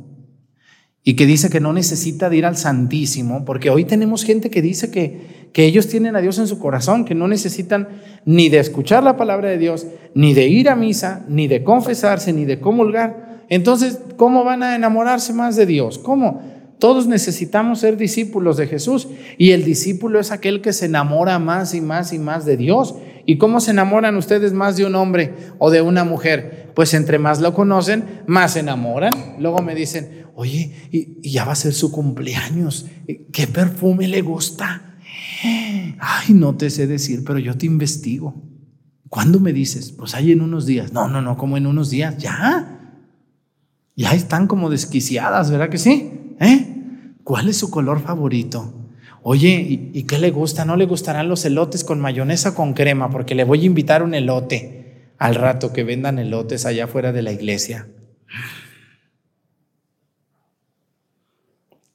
y 1.03 1.15
que 1.15 1.25
dice 1.27 1.49
que 1.49 1.59
no 1.59 1.73
necesita 1.73 2.35
ir 2.35 2.45
al 2.45 2.57
Santísimo, 2.57 3.47
porque 3.47 3.71
hoy 3.71 3.87
tenemos 3.87 4.25
gente 4.25 4.51
que 4.51 4.61
dice 4.61 4.91
que, 4.91 5.49
que 5.55 5.65
ellos 5.65 5.89
tienen 5.89 6.15
a 6.15 6.21
Dios 6.21 6.39
en 6.39 6.47
su 6.47 6.59
corazón, 6.59 7.07
que 7.07 7.15
no 7.15 7.29
necesitan 7.29 7.89
ni 8.27 8.51
de 8.51 8.59
escuchar 8.59 9.03
la 9.05 9.17
palabra 9.17 9.49
de 9.49 9.57
Dios, 9.57 9.87
ni 10.15 10.35
de 10.35 10.49
ir 10.49 10.69
a 10.69 10.77
misa, 10.77 11.25
ni 11.29 11.49
de 11.49 11.65
confesarse, 11.65 12.35
ni 12.35 12.45
de 12.45 12.61
comulgar. 12.61 13.45
Entonces, 13.49 13.99
¿cómo 14.17 14.45
van 14.45 14.63
a 14.63 14.77
enamorarse 14.77 15.33
más 15.33 15.57
de 15.57 15.65
Dios? 15.65 15.99
¿Cómo? 15.99 16.43
Todos 16.79 17.07
necesitamos 17.07 17.81
ser 17.81 17.97
discípulos 17.97 18.59
de 18.59 18.67
Jesús 18.67 19.09
y 19.39 19.53
el 19.53 19.65
discípulo 19.65 20.21
es 20.21 20.31
aquel 20.31 20.61
que 20.61 20.75
se 20.75 20.87
enamora 20.87 21.39
más 21.39 21.75
y 21.75 21.81
más 21.81 22.13
y 22.13 22.19
más 22.19 22.45
de 22.45 22.59
Dios. 22.59 22.97
¿Y 23.27 23.39
cómo 23.39 23.61
se 23.61 23.71
enamoran 23.71 24.17
ustedes 24.17 24.53
más 24.53 24.77
de 24.77 24.85
un 24.85 24.95
hombre 24.95 25.35
o 25.59 25.71
de 25.71 25.81
una 25.81 26.05
mujer? 26.05 26.73
Pues 26.75 26.95
entre 26.95 27.19
más 27.19 27.41
lo 27.41 27.55
conocen, 27.55 28.23
más 28.27 28.53
se 28.53 28.61
enamoran. 28.61 29.13
Luego 29.39 29.63
me 29.63 29.75
dicen, 29.75 30.27
oye, 30.35 30.89
y, 30.91 31.31
ya 31.31 31.45
va 31.45 31.53
a 31.53 31.57
ser 31.57 31.73
su 31.73 31.91
cumpleaños, 31.91 32.87
¿qué 33.33 33.47
perfume 33.47 34.09
le 34.09 34.23
gusta? 34.23 34.97
Ay, 35.99 36.35
no 36.35 36.57
te 36.57 36.71
sé 36.71 36.87
decir, 36.87 37.23
pero 37.25 37.39
yo 37.39 37.57
te 37.57 37.67
investigo. 37.67 38.43
¿Cuándo 39.09 39.39
me 39.41 39.53
dices? 39.53 39.93
Pues 39.93 40.15
hay 40.15 40.33
en 40.33 40.41
unos 40.41 40.67
días. 40.67 40.93
No, 40.93 41.09
no, 41.09 41.23
no, 41.23 41.37
como 41.37 41.57
en 41.57 41.67
unos 41.67 41.91
días, 41.91 42.19
ya. 42.19 43.01
Ya 43.97 44.13
están 44.13 44.49
como 44.49 44.71
desquiciadas, 44.71 45.51
¿verdad 45.51 45.69
que 45.69 45.79
sí? 45.79 46.35
¿Eh? 46.41 47.15
¿Cuál 47.23 47.49
es 47.49 47.57
su 47.57 47.71
color 47.71 48.01
favorito? 48.01 48.84
Oye, 49.27 49.49
¿y, 49.49 49.91
¿y, 49.95 50.03
qué 50.03 50.19
le 50.19 50.31
gusta? 50.31 50.67
¿No 50.67 50.77
le 50.77 50.85
gustarán 50.85 51.31
los 51.31 51.47
elotes 51.47 51.83
con 51.83 51.99
mayonesa 51.99 52.55
con 52.55 52.75
crema? 52.75 53.09
Porque 53.09 53.35
le 53.35 53.45
voy 53.45 53.63
a 53.63 53.65
invitar 53.65 54.03
un 54.03 54.13
elote 54.13 55.09
al 55.17 55.35
rato 55.35 55.73
que 55.73 55.83
vendan 55.83 56.19
elotes 56.19 56.67
allá 56.67 56.85
afuera 56.85 57.11
de 57.11 57.23
la 57.23 57.33
iglesia. 57.33 57.89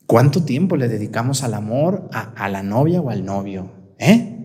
¿Cuánto 0.08 0.44
tiempo 0.44 0.76
le 0.76 0.88
dedicamos 0.88 1.44
al 1.44 1.54
amor 1.54 2.10
a, 2.12 2.50
la 2.50 2.64
novia 2.64 3.00
o 3.00 3.12
al 3.12 3.24
novio? 3.24 3.70
¿Eh? 4.00 4.44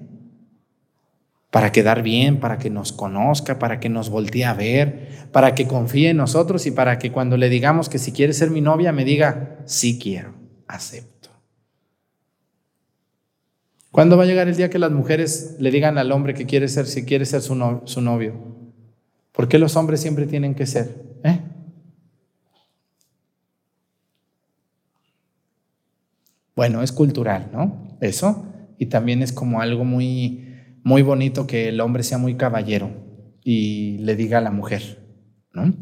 Para 1.51 1.73
quedar 1.73 2.03
bien, 2.03 2.39
para 2.39 2.59
que 2.59 2.69
nos 2.69 2.93
conozca, 2.93 3.59
para 3.59 3.81
que 3.81 3.89
nos 3.89 4.11
voltee 4.11 4.45
a 4.45 4.53
ver, 4.53 5.29
para 5.33 5.55
que 5.55 5.67
confíe 5.67 6.11
en 6.11 6.19
nosotros 6.19 6.67
y 6.67 6.71
para 6.71 6.99
que 6.99 7.13
cuando 7.13 7.39
le 7.39 7.49
digamos 7.49 7.89
que 7.89 7.99
si 7.99 8.13
quiere 8.13 8.35
ser 8.35 8.51
mi 8.51 8.61
novia 8.61 8.93
me 8.93 9.07
diga, 9.07 9.61
sí 9.65 9.99
quiero, 9.99 10.35
acepto. 10.69 11.14
¿Cuándo 13.95 14.17
va 14.17 14.25
a 14.25 14.27
llegar 14.27 14.49
el 14.49 14.57
día 14.57 14.71
que 14.71 14.81
las 14.81 14.91
mujeres 14.91 15.55
le 15.61 15.71
digan 15.71 15.99
al 15.99 16.11
hombre 16.11 16.35
que 16.35 16.47
quiere 16.47 16.67
ser, 16.67 16.87
si 16.87 17.05
quiere 17.05 17.25
ser 17.27 17.43
su, 17.43 17.55
novio? 17.55 18.35
¿Por 19.31 19.47
qué 19.47 19.57
los 19.57 19.77
hombres 19.77 20.01
siempre 20.01 20.27
tienen 20.27 20.57
que 20.57 20.67
ser? 20.67 21.01
¿Eh? 21.23 21.39
Bueno, 26.57 26.83
es 26.83 26.91
cultural, 26.91 27.51
¿no? 27.53 27.97
Eso. 28.01 28.45
Y 28.79 28.87
también 28.87 29.23
es 29.23 29.33
como 29.33 29.61
algo 29.61 29.85
muy, 29.85 30.45
muy 30.83 31.03
bonito 31.03 31.47
que 31.47 31.69
el 31.69 31.81
hombre 31.81 32.03
sea 32.03 32.19
muy 32.19 32.35
caballero 32.35 32.91
y 33.45 33.99
le 33.99 34.17
diga 34.17 34.39
a 34.39 34.41
la 34.41 34.51
mujer, 34.51 35.07
¿no? 35.53 35.73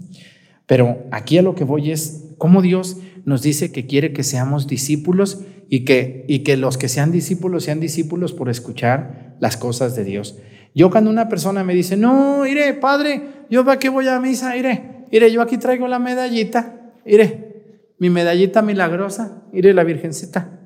Pero 0.66 0.98
aquí 1.12 1.38
a 1.38 1.42
lo 1.42 1.54
que 1.54 1.64
voy 1.64 1.90
es 1.90 2.34
cómo 2.36 2.60
Dios 2.60 2.98
nos 3.24 3.40
dice 3.40 3.72
que 3.72 3.86
quiere 3.86 4.12
que 4.12 4.22
seamos 4.22 4.66
discípulos 4.66 5.46
y 5.72 5.86
que, 5.86 6.26
y 6.28 6.40
que 6.40 6.58
los 6.58 6.76
que 6.76 6.86
sean 6.86 7.12
discípulos 7.12 7.64
sean 7.64 7.80
discípulos 7.80 8.34
por 8.34 8.50
escuchar 8.50 9.36
las 9.40 9.56
cosas 9.56 9.96
de 9.96 10.04
Dios. 10.04 10.38
Yo 10.74 10.90
cuando 10.90 11.08
una 11.08 11.30
persona 11.30 11.64
me 11.64 11.72
dice, 11.72 11.96
no, 11.96 12.44
iré, 12.44 12.74
padre, 12.74 13.22
yo 13.48 13.64
para 13.64 13.78
qué 13.78 13.88
voy 13.88 14.06
a 14.06 14.20
misa, 14.20 14.54
iré, 14.54 15.06
iré, 15.10 15.32
yo 15.32 15.40
aquí 15.40 15.56
traigo 15.56 15.88
la 15.88 15.98
medallita, 15.98 16.92
iré, 17.06 17.86
mi 17.98 18.10
medallita 18.10 18.60
milagrosa, 18.60 19.44
iré 19.54 19.72
la 19.72 19.82
virgencita. 19.82 20.60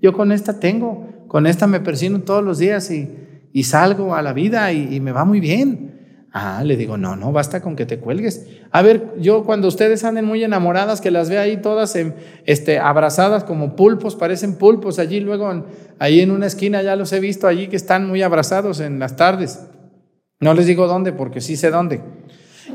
Yo 0.00 0.12
con 0.12 0.30
esta 0.30 0.60
tengo, 0.60 1.26
con 1.26 1.48
esta 1.48 1.66
me 1.66 1.80
persino 1.80 2.20
todos 2.20 2.44
los 2.44 2.58
días 2.58 2.88
y, 2.92 3.10
y 3.52 3.64
salgo 3.64 4.14
a 4.14 4.22
la 4.22 4.32
vida 4.32 4.72
y 4.72 5.00
me 5.00 5.10
va 5.10 5.24
muy 5.24 5.40
bien. 5.40 5.99
Ah, 6.32 6.62
le 6.64 6.76
digo, 6.76 6.96
no, 6.96 7.16
no, 7.16 7.32
basta 7.32 7.60
con 7.60 7.74
que 7.74 7.86
te 7.86 7.98
cuelgues. 7.98 8.46
A 8.70 8.82
ver, 8.82 9.14
yo 9.18 9.42
cuando 9.42 9.66
ustedes 9.66 10.04
anden 10.04 10.24
muy 10.24 10.44
enamoradas, 10.44 11.00
que 11.00 11.10
las 11.10 11.28
ve 11.28 11.38
ahí 11.38 11.56
todas 11.56 11.96
en, 11.96 12.14
este, 12.46 12.78
abrazadas 12.78 13.42
como 13.42 13.74
pulpos, 13.74 14.14
parecen 14.14 14.54
pulpos 14.54 15.00
allí, 15.00 15.18
luego 15.18 15.64
ahí 15.98 16.20
en 16.20 16.30
una 16.30 16.46
esquina 16.46 16.82
ya 16.82 16.94
los 16.94 17.12
he 17.12 17.18
visto 17.18 17.48
allí 17.48 17.66
que 17.66 17.74
están 17.74 18.06
muy 18.06 18.22
abrazados 18.22 18.78
en 18.78 19.00
las 19.00 19.16
tardes. 19.16 19.66
No 20.38 20.54
les 20.54 20.66
digo 20.66 20.86
dónde, 20.86 21.12
porque 21.12 21.40
sí 21.40 21.56
sé 21.56 21.70
dónde. 21.70 22.00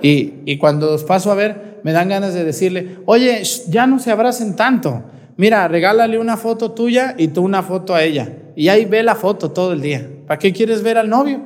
Y, 0.01 0.33
y 0.45 0.57
cuando 0.57 0.91
los 0.91 1.05
paso 1.05 1.31
a 1.31 1.35
ver, 1.35 1.79
me 1.83 1.93
dan 1.93 2.09
ganas 2.09 2.33
de 2.33 2.43
decirle, 2.43 2.97
oye, 3.05 3.41
ya 3.69 3.87
no 3.87 3.99
se 3.99 4.11
abracen 4.11 4.57
tanto. 4.57 5.03
Mira, 5.37 5.67
regálale 5.69 6.19
una 6.19 6.35
foto 6.35 6.71
tuya 6.71 7.15
y 7.17 7.29
tú 7.29 7.41
una 7.43 7.63
foto 7.63 7.95
a 7.95 8.03
ella. 8.03 8.29
Y 8.55 8.67
ahí 8.67 8.85
ve 8.85 9.01
la 9.01 9.15
foto 9.15 9.51
todo 9.51 9.73
el 9.73 9.81
día. 9.81 10.09
¿Para 10.27 10.39
qué 10.39 10.51
quieres 10.51 10.83
ver 10.83 10.97
al 10.97 11.09
novio? 11.09 11.41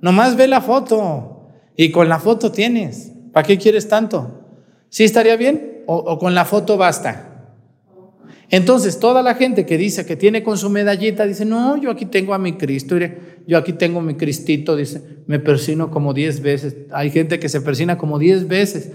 Nomás 0.00 0.36
ve 0.36 0.48
la 0.48 0.60
foto. 0.60 1.31
Y 1.76 1.90
con 1.90 2.08
la 2.08 2.18
foto 2.18 2.52
tienes. 2.52 3.12
¿Para 3.32 3.46
qué 3.46 3.58
quieres 3.58 3.88
tanto? 3.88 4.42
¿Sí 4.88 5.04
estaría 5.04 5.36
bien? 5.36 5.82
¿O, 5.86 6.18
con 6.18 6.34
la 6.34 6.44
foto 6.44 6.76
basta? 6.76 7.28
Entonces, 8.50 8.98
toda 8.98 9.22
la 9.22 9.34
gente 9.34 9.64
que 9.64 9.78
dice 9.78 10.04
que 10.04 10.14
tiene 10.14 10.42
con 10.42 10.58
su 10.58 10.68
medallita, 10.68 11.26
dice, 11.26 11.46
no, 11.46 11.78
yo 11.78 11.90
aquí 11.90 12.04
tengo 12.04 12.34
a 12.34 12.38
mi 12.38 12.52
Cristo, 12.58 12.96
yo 13.46 13.56
aquí 13.56 13.72
tengo 13.72 14.02
mi 14.02 14.14
Cristito, 14.14 14.76
dice, 14.76 15.02
me 15.26 15.38
persino 15.38 15.90
como 15.90 16.12
diez 16.12 16.42
veces. 16.42 16.76
Hay 16.92 17.10
gente 17.10 17.38
que 17.40 17.48
se 17.48 17.62
persina 17.62 17.96
como 17.96 18.18
diez 18.18 18.46
veces. 18.46 18.90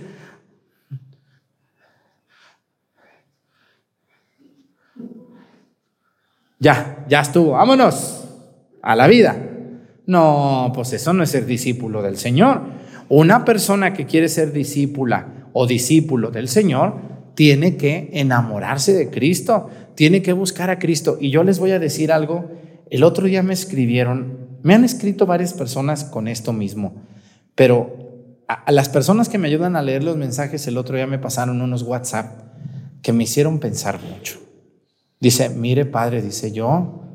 Ya, 6.59 7.05
ya 7.07 7.21
estuvo, 7.21 7.51
vámonos 7.51 8.25
a 8.81 8.95
la 8.95 9.07
vida. 9.07 9.46
No, 10.07 10.71
pues 10.73 10.93
eso 10.93 11.13
no 11.13 11.23
es 11.23 11.29
ser 11.29 11.45
discípulo 11.45 12.01
del 12.01 12.17
Señor. 12.17 12.61
Una 13.09 13.45
persona 13.45 13.93
que 13.93 14.05
quiere 14.05 14.29
ser 14.29 14.51
discípula 14.51 15.49
o 15.53 15.67
discípulo 15.67 16.31
del 16.31 16.47
Señor 16.47 16.95
tiene 17.35 17.77
que 17.77 18.09
enamorarse 18.13 18.93
de 18.93 19.09
Cristo, 19.09 19.69
tiene 19.95 20.21
que 20.21 20.33
buscar 20.33 20.69
a 20.69 20.79
Cristo. 20.79 21.17
Y 21.19 21.29
yo 21.29 21.43
les 21.43 21.59
voy 21.59 21.71
a 21.71 21.79
decir 21.79 22.11
algo, 22.11 22.49
el 22.89 23.03
otro 23.03 23.27
día 23.27 23.43
me 23.43 23.53
escribieron, 23.53 24.57
me 24.63 24.73
han 24.73 24.83
escrito 24.83 25.25
varias 25.25 25.53
personas 25.53 26.05
con 26.05 26.27
esto 26.27 26.53
mismo, 26.53 26.95
pero 27.53 27.97
a, 28.47 28.71
las 28.71 28.89
personas 28.89 29.29
que 29.29 29.37
me 29.37 29.47
ayudan 29.47 29.75
a 29.75 29.81
leer 29.81 30.03
los 30.03 30.15
mensajes 30.17 30.67
el 30.67 30.77
otro 30.77 30.95
día 30.95 31.05
me 31.05 31.19
pasaron 31.19 31.61
unos 31.61 31.83
WhatsApp 31.83 32.41
que 33.01 33.13
me 33.13 33.25
hicieron 33.25 33.59
pensar 33.59 33.99
mucho. 34.01 34.39
Dice, 35.19 35.49
mire 35.49 35.85
padre, 35.85 36.21
dice 36.21 36.51
yo, 36.51 37.06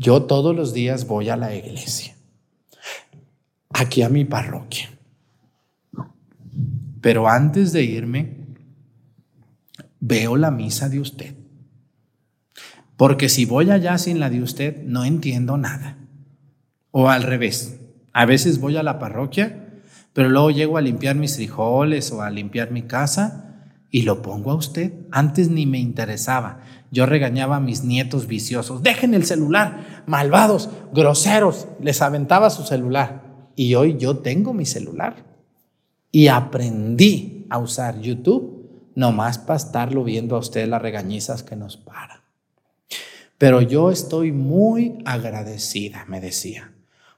yo 0.00 0.22
todos 0.22 0.56
los 0.56 0.72
días 0.72 1.06
voy 1.06 1.28
a 1.28 1.36
la 1.36 1.54
iglesia, 1.54 2.16
aquí 3.68 4.00
a 4.00 4.08
mi 4.08 4.24
parroquia. 4.24 4.88
Pero 7.02 7.28
antes 7.28 7.74
de 7.74 7.84
irme, 7.84 8.46
veo 10.00 10.38
la 10.38 10.50
misa 10.50 10.88
de 10.88 11.00
usted. 11.00 11.34
Porque 12.96 13.28
si 13.28 13.44
voy 13.44 13.70
allá 13.70 13.98
sin 13.98 14.20
la 14.20 14.30
de 14.30 14.42
usted, 14.42 14.82
no 14.84 15.04
entiendo 15.04 15.58
nada. 15.58 15.98
O 16.92 17.10
al 17.10 17.22
revés, 17.22 17.78
a 18.14 18.24
veces 18.24 18.58
voy 18.58 18.78
a 18.78 18.82
la 18.82 18.98
parroquia, 18.98 19.82
pero 20.14 20.30
luego 20.30 20.50
llego 20.50 20.78
a 20.78 20.82
limpiar 20.82 21.14
mis 21.14 21.36
frijoles 21.36 22.10
o 22.10 22.22
a 22.22 22.30
limpiar 22.30 22.70
mi 22.70 22.82
casa 22.82 23.68
y 23.90 24.02
lo 24.02 24.22
pongo 24.22 24.50
a 24.50 24.54
usted. 24.54 24.94
Antes 25.10 25.50
ni 25.50 25.66
me 25.66 25.78
interesaba. 25.78 26.62
Yo 26.90 27.06
regañaba 27.06 27.56
a 27.56 27.60
mis 27.60 27.84
nietos 27.84 28.26
viciosos, 28.26 28.82
dejen 28.82 29.14
el 29.14 29.24
celular, 29.24 30.02
malvados, 30.06 30.68
groseros, 30.92 31.68
les 31.80 32.02
aventaba 32.02 32.50
su 32.50 32.64
celular. 32.64 33.22
Y 33.54 33.74
hoy 33.74 33.96
yo 33.96 34.18
tengo 34.18 34.52
mi 34.52 34.66
celular. 34.66 35.24
Y 36.10 36.28
aprendí 36.28 37.46
a 37.48 37.58
usar 37.58 38.00
YouTube 38.00 38.60
nomás 38.94 39.38
para 39.38 39.56
estarlo 39.56 40.02
viendo 40.02 40.34
a 40.34 40.40
usted 40.40 40.68
las 40.68 40.82
regañizas 40.82 41.42
que 41.42 41.56
nos 41.56 41.76
para. 41.76 42.22
Pero 43.38 43.62
yo 43.62 43.90
estoy 43.90 44.32
muy 44.32 44.98
agradecida, 45.04 46.04
me 46.08 46.20
decía, 46.20 46.72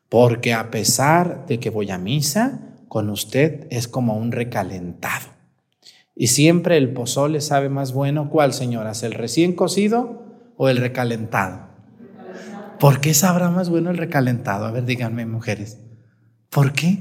porque 0.09 0.53
a 0.53 0.71
pesar 0.71 1.47
de 1.47 1.59
que 1.59 1.71
voy 1.71 1.91
a 1.91 1.99
misa, 1.99 2.61
con 2.89 3.09
usted 3.09 3.67
es 3.71 3.89
como 3.89 4.17
un 4.17 4.31
recalentado. 4.31 5.32
Y 6.15 6.29
siempre 6.29 6.77
el 6.77 6.93
pozole 6.93 7.41
sabe 7.41 7.69
más 7.69 7.93
bueno. 7.93 8.29
¿Cuál, 8.29 8.53
señoras? 8.53 9.03
¿El 9.03 9.13
recién 9.13 9.55
cocido 9.55 10.23
o 10.57 10.69
el 10.69 10.77
recalentado? 10.77 11.69
¿Por 12.79 13.01
qué 13.01 13.15
sabrá 13.15 13.51
más 13.51 13.69
bueno 13.69 13.91
el 13.91 13.97
recalentado? 13.97 14.67
A 14.67 14.73
ver, 14.73 14.85
díganme, 14.85 15.25
mujeres. 15.25 15.79
¿Por 16.51 16.73
qué? 16.73 16.99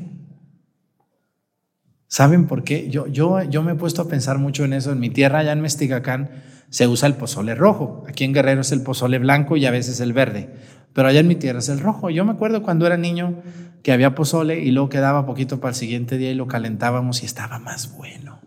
¿Saben 2.08 2.46
por 2.46 2.64
qué? 2.64 2.90
Yo, 2.90 3.08
yo, 3.08 3.42
yo 3.44 3.64
me 3.64 3.72
he 3.72 3.76
puesto 3.76 4.02
a 4.02 4.08
pensar 4.08 4.38
mucho 4.38 4.64
en 4.64 4.74
eso. 4.74 4.92
En 4.92 5.00
mi 5.00 5.10
tierra, 5.10 5.40
allá 5.40 5.54
en 5.54 5.62
Mestigacán, 5.62 6.30
se 6.70 6.88
usa 6.88 7.08
el 7.08 7.16
pozole 7.16 7.56
rojo. 7.56 8.04
Aquí 8.08 8.24
en 8.24 8.34
Guerrero 8.34 8.62
es 8.62 8.72
el 8.72 8.82
pozole 8.82 9.18
blanco 9.18 9.58
y 9.58 9.66
a 9.66 9.72
veces 9.72 10.00
el 10.00 10.14
verde. 10.14 10.50
Pero 10.94 11.08
allá 11.08 11.22
en 11.22 11.28
mi 11.28 11.36
tierra 11.36 11.60
es 11.60 11.70
el 11.70 11.80
rojo. 11.80 12.10
Yo 12.10 12.26
me 12.26 12.32
acuerdo 12.32 12.64
cuando 12.64 12.86
era 12.86 12.98
niño 12.98 13.42
que 13.82 13.92
había 13.92 14.14
pozole 14.14 14.60
y 14.60 14.72
luego 14.72 14.90
quedaba 14.90 15.26
poquito 15.26 15.60
para 15.60 15.70
el 15.70 15.76
siguiente 15.76 16.18
día 16.18 16.32
y 16.32 16.36
lo 16.36 16.48
calentábamos 16.48 17.24
y 17.24 17.26
estaba 17.26 17.60
más 17.60 17.96
bueno. 17.96 18.40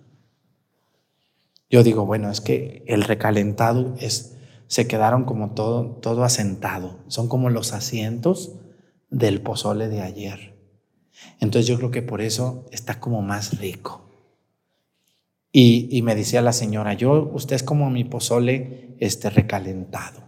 Yo 1.74 1.82
digo, 1.82 2.06
bueno, 2.06 2.30
es 2.30 2.40
que 2.40 2.84
el 2.86 3.02
recalentado 3.02 3.96
es, 3.98 4.36
se 4.68 4.86
quedaron 4.86 5.24
como 5.24 5.54
todo, 5.54 5.96
todo 6.00 6.22
asentado. 6.22 7.00
Son 7.08 7.26
como 7.26 7.50
los 7.50 7.72
asientos 7.72 8.60
del 9.10 9.40
pozole 9.40 9.88
de 9.88 10.00
ayer. 10.00 10.54
Entonces 11.40 11.66
yo 11.66 11.76
creo 11.76 11.90
que 11.90 12.00
por 12.00 12.20
eso 12.20 12.64
está 12.70 13.00
como 13.00 13.22
más 13.22 13.58
rico. 13.58 14.08
Y, 15.50 15.88
y, 15.90 16.02
me 16.02 16.14
decía 16.14 16.42
la 16.42 16.52
señora, 16.52 16.94
yo, 16.94 17.28
usted 17.34 17.56
es 17.56 17.64
como 17.64 17.90
mi 17.90 18.04
pozole 18.04 18.94
este, 19.00 19.28
recalentado. 19.28 20.22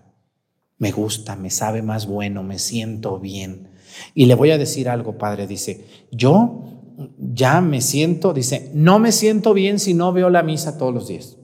Me 0.79 0.91
gusta, 0.91 1.37
me 1.37 1.51
sabe 1.51 1.81
más 1.81 2.09
bueno, 2.09 2.43
me 2.43 2.59
siento 2.59 3.21
bien. 3.21 3.71
Y 4.15 4.27
le 4.27 4.35
voy 4.35 4.51
a 4.51 4.59
decir 4.59 4.89
algo, 4.89 5.17
padre, 5.17 5.47
dice, 5.47 5.87
yo 6.11 6.76
ya 7.19 7.61
me 7.61 7.81
siento, 7.81 8.33
dice, 8.33 8.71
no 8.75 8.99
me 8.99 9.13
siento 9.13 9.55
bien 9.55 9.79
si 9.79 9.95
no 9.95 10.13
veo 10.13 10.31
la 10.31 10.43
misa 10.43 10.79
todos 10.79 10.95
los 10.95 11.09
días. 11.09 11.37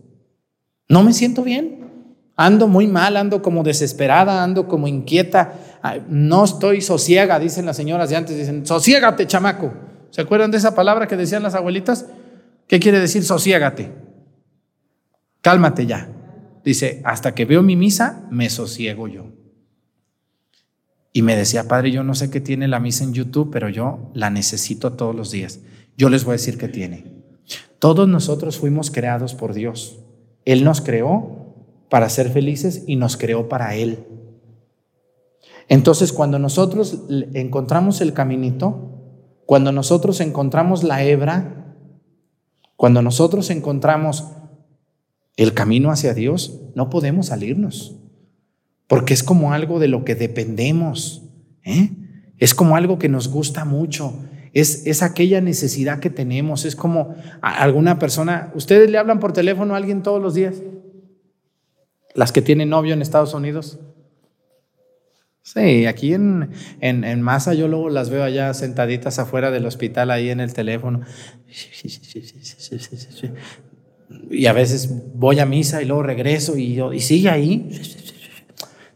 No 0.88 1.02
me 1.02 1.12
siento 1.12 1.42
bien. 1.42 1.80
Ando 2.36 2.66
muy 2.66 2.86
mal, 2.86 3.16
ando 3.16 3.42
como 3.42 3.62
desesperada, 3.62 4.42
ando 4.42 4.66
como 4.66 4.88
inquieta. 4.88 5.54
No 6.08 6.44
estoy 6.44 6.80
sosiega, 6.80 7.38
dicen 7.38 7.66
las 7.66 7.76
señoras 7.76 8.10
de 8.10 8.16
antes, 8.16 8.36
dicen, 8.36 8.66
sosiégate, 8.66 9.26
chamaco. 9.26 9.72
¿Se 10.10 10.20
acuerdan 10.20 10.50
de 10.50 10.58
esa 10.58 10.74
palabra 10.74 11.06
que 11.06 11.16
decían 11.16 11.42
las 11.42 11.54
abuelitas? 11.54 12.06
¿Qué 12.66 12.80
quiere 12.80 13.00
decir 13.00 13.22
sosiégate? 13.24 13.92
Cálmate 15.40 15.86
ya. 15.86 16.08
Dice, 16.64 17.02
hasta 17.04 17.34
que 17.34 17.44
veo 17.44 17.62
mi 17.62 17.76
misa, 17.76 18.26
me 18.30 18.48
sosiego 18.48 19.08
yo. 19.08 19.41
Y 21.12 21.22
me 21.22 21.36
decía, 21.36 21.68
padre, 21.68 21.90
yo 21.90 22.02
no 22.04 22.14
sé 22.14 22.30
qué 22.30 22.40
tiene 22.40 22.68
la 22.68 22.80
misa 22.80 23.04
en 23.04 23.12
YouTube, 23.12 23.50
pero 23.52 23.68
yo 23.68 24.10
la 24.14 24.30
necesito 24.30 24.92
todos 24.94 25.14
los 25.14 25.30
días. 25.30 25.60
Yo 25.96 26.08
les 26.08 26.24
voy 26.24 26.32
a 26.32 26.40
decir 26.40 26.56
qué 26.56 26.68
tiene. 26.68 27.04
Todos 27.78 28.08
nosotros 28.08 28.58
fuimos 28.58 28.90
creados 28.90 29.34
por 29.34 29.52
Dios. 29.52 29.98
Él 30.44 30.64
nos 30.64 30.80
creó 30.80 31.54
para 31.90 32.08
ser 32.08 32.30
felices 32.30 32.84
y 32.86 32.96
nos 32.96 33.16
creó 33.16 33.48
para 33.48 33.74
Él. 33.74 34.06
Entonces, 35.68 36.12
cuando 36.12 36.38
nosotros 36.38 36.98
encontramos 37.34 38.00
el 38.00 38.14
caminito, 38.14 38.92
cuando 39.46 39.72
nosotros 39.72 40.20
encontramos 40.20 40.82
la 40.82 41.04
hebra, 41.04 41.76
cuando 42.76 43.02
nosotros 43.02 43.50
encontramos 43.50 44.28
el 45.36 45.54
camino 45.54 45.90
hacia 45.90 46.14
Dios, 46.14 46.60
no 46.74 46.90
podemos 46.90 47.26
salirnos. 47.26 48.01
Porque 48.92 49.14
es 49.14 49.22
como 49.22 49.54
algo 49.54 49.78
de 49.78 49.88
lo 49.88 50.04
que 50.04 50.14
dependemos, 50.14 51.22
¿eh? 51.64 51.92
es 52.36 52.54
como 52.54 52.76
algo 52.76 52.98
que 52.98 53.08
nos 53.08 53.28
gusta 53.28 53.64
mucho, 53.64 54.22
es, 54.52 54.86
es 54.86 55.02
aquella 55.02 55.40
necesidad 55.40 55.98
que 55.98 56.10
tenemos, 56.10 56.66
es 56.66 56.76
como 56.76 57.14
alguna 57.40 57.98
persona, 57.98 58.52
¿ustedes 58.54 58.90
le 58.90 58.98
hablan 58.98 59.18
por 59.18 59.32
teléfono 59.32 59.72
a 59.72 59.78
alguien 59.78 60.02
todos 60.02 60.20
los 60.20 60.34
días? 60.34 60.56
Las 62.14 62.32
que 62.32 62.42
tienen 62.42 62.68
novio 62.68 62.92
en 62.92 63.00
Estados 63.00 63.32
Unidos. 63.32 63.78
Sí, 65.40 65.86
aquí 65.86 66.12
en, 66.12 66.50
en, 66.80 67.04
en, 67.04 67.22
masa 67.22 67.54
yo 67.54 67.68
luego 67.68 67.88
las 67.88 68.10
veo 68.10 68.22
allá 68.22 68.52
sentaditas 68.52 69.18
afuera 69.18 69.50
del 69.50 69.64
hospital 69.64 70.10
ahí 70.10 70.28
en 70.28 70.40
el 70.40 70.52
teléfono. 70.52 71.00
Y 74.30 74.44
a 74.44 74.52
veces 74.52 74.90
voy 75.14 75.38
a 75.38 75.46
misa 75.46 75.80
y 75.80 75.86
luego 75.86 76.02
regreso 76.02 76.58
y, 76.58 76.74
yo, 76.74 76.92
y 76.92 77.00
sigue 77.00 77.30
ahí. 77.30 77.70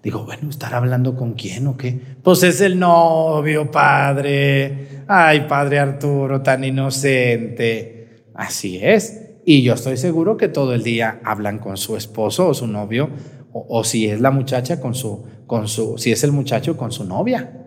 Digo, 0.07 0.25
bueno, 0.25 0.51
¿estar 0.51 0.73
hablando 0.73 1.16
con 1.16 1.33
quién 1.33 1.66
o 1.66 1.77
qué? 1.77 2.01
Pues 2.23 2.45
es 2.45 2.61
el 2.61 2.79
novio, 2.79 3.73
padre. 3.73 5.03
Ay, 5.09 5.47
padre 5.49 5.81
Arturo, 5.81 6.42
tan 6.42 6.62
inocente. 6.62 8.29
Así 8.33 8.79
es. 8.81 9.40
Y 9.45 9.62
yo 9.62 9.75
estoy 9.75 9.97
seguro 9.97 10.37
que 10.37 10.47
todo 10.47 10.75
el 10.75 10.85
día 10.85 11.21
hablan 11.25 11.59
con 11.59 11.77
su 11.77 11.97
esposo 11.97 12.47
o 12.47 12.55
su 12.55 12.69
novio, 12.69 13.11
o, 13.53 13.83
si 13.83 14.07
es 14.07 14.21
la 14.21 14.31
muchacha 14.31 14.81
con 14.81 14.95
su, 14.95 15.25
con 15.49 15.66
su, 15.66 15.99
si 15.99 16.12
es 16.12 16.23
el 16.23 16.31
muchacho 16.31 16.77
con 16.77 16.92
su 16.92 17.05
novia. 17.05 17.66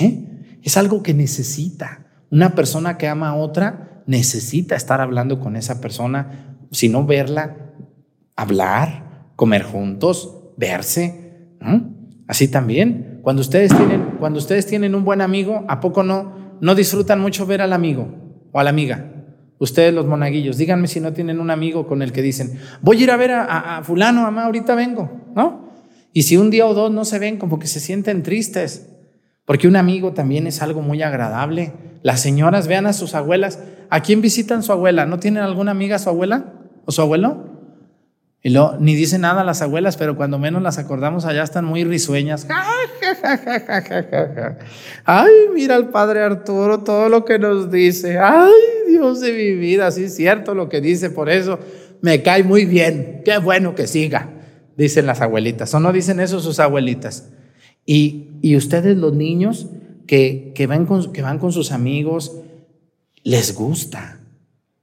¿Eh? 0.00 0.56
Es 0.62 0.78
algo 0.78 1.02
que 1.02 1.12
necesita. 1.12 2.06
Una 2.30 2.54
persona 2.54 2.96
que 2.96 3.08
ama 3.08 3.28
a 3.28 3.36
otra 3.36 4.02
necesita 4.06 4.74
estar 4.74 5.02
hablando 5.02 5.38
con 5.38 5.54
esa 5.54 5.82
persona, 5.82 6.56
si 6.70 6.88
no 6.88 7.04
verla, 7.04 7.74
hablar, 8.36 9.32
comer 9.36 9.64
juntos, 9.64 10.34
verse 10.56 11.23
Así 12.26 12.48
también, 12.48 13.20
cuando 13.22 13.42
ustedes, 13.42 13.76
tienen, 13.76 14.16
cuando 14.18 14.38
ustedes 14.38 14.66
tienen 14.66 14.94
un 14.94 15.04
buen 15.04 15.20
amigo, 15.20 15.64
¿a 15.68 15.80
poco 15.80 16.02
no, 16.02 16.56
no 16.60 16.74
disfrutan 16.74 17.20
mucho 17.20 17.46
ver 17.46 17.60
al 17.60 17.72
amigo 17.72 18.08
o 18.52 18.60
a 18.60 18.64
la 18.64 18.70
amiga? 18.70 19.10
Ustedes 19.58 19.94
los 19.94 20.06
monaguillos, 20.06 20.56
díganme 20.56 20.88
si 20.88 21.00
no 21.00 21.12
tienen 21.12 21.40
un 21.40 21.50
amigo 21.50 21.86
con 21.86 22.02
el 22.02 22.12
que 22.12 22.22
dicen, 22.22 22.58
voy 22.82 22.98
a 22.98 23.02
ir 23.04 23.10
a 23.10 23.16
ver 23.16 23.32
a, 23.32 23.82
fulano, 23.84 24.22
mamá, 24.22 24.44
ahorita 24.44 24.74
vengo, 24.74 25.10
¿no? 25.34 25.70
Y 26.12 26.22
si 26.22 26.36
un 26.36 26.50
día 26.50 26.66
o 26.66 26.74
dos 26.74 26.92
no 26.92 27.04
se 27.04 27.18
ven, 27.18 27.38
como 27.38 27.58
que 27.58 27.66
se 27.66 27.80
sienten 27.80 28.22
tristes, 28.22 28.90
porque 29.44 29.68
un 29.68 29.76
amigo 29.76 30.12
también 30.12 30.46
es 30.46 30.62
algo 30.62 30.80
muy 30.80 31.02
agradable. 31.02 31.72
Las 32.02 32.20
señoras 32.20 32.68
vean 32.68 32.86
a 32.86 32.92
sus 32.92 33.14
abuelas, 33.14 33.58
¿a 33.90 34.00
quién 34.00 34.20
visitan 34.20 34.62
su 34.62 34.72
abuela? 34.72 35.06
¿No 35.06 35.18
tienen 35.18 35.42
alguna 35.42 35.70
amiga 35.70 35.98
su 35.98 36.08
abuela 36.08 36.52
o 36.84 36.92
su 36.92 37.02
abuelo? 37.02 37.53
Y 38.46 38.50
luego, 38.50 38.76
ni 38.78 38.94
dicen 38.94 39.22
nada 39.22 39.42
las 39.42 39.62
abuelas, 39.62 39.96
pero 39.96 40.16
cuando 40.16 40.38
menos 40.38 40.60
las 40.60 40.76
acordamos 40.76 41.24
allá 41.24 41.42
están 41.42 41.64
muy 41.64 41.82
risueñas. 41.82 42.46
Ay, 45.06 45.32
mira 45.54 45.76
el 45.76 45.88
padre 45.88 46.20
Arturo, 46.20 46.80
todo 46.80 47.08
lo 47.08 47.24
que 47.24 47.38
nos 47.38 47.70
dice. 47.70 48.18
Ay, 48.18 48.52
Dios 48.86 49.22
de 49.22 49.32
mi 49.32 49.52
vida, 49.54 49.90
sí 49.90 50.04
es 50.04 50.14
cierto 50.14 50.54
lo 50.54 50.68
que 50.68 50.82
dice, 50.82 51.08
por 51.08 51.30
eso 51.30 51.58
me 52.02 52.22
cae 52.22 52.42
muy 52.42 52.66
bien. 52.66 53.22
Qué 53.24 53.38
bueno 53.38 53.74
que 53.74 53.86
siga, 53.86 54.28
dicen 54.76 55.06
las 55.06 55.22
abuelitas. 55.22 55.72
¿O 55.72 55.80
no 55.80 55.90
dicen 55.90 56.20
eso 56.20 56.38
sus 56.38 56.60
abuelitas? 56.60 57.30
Y, 57.86 58.28
y 58.42 58.56
ustedes 58.56 58.94
los 58.98 59.14
niños 59.14 59.68
que, 60.06 60.52
que, 60.54 60.66
van 60.66 60.84
con, 60.84 61.14
que 61.14 61.22
van 61.22 61.38
con 61.38 61.50
sus 61.50 61.72
amigos, 61.72 62.42
les 63.22 63.54
gusta, 63.54 64.20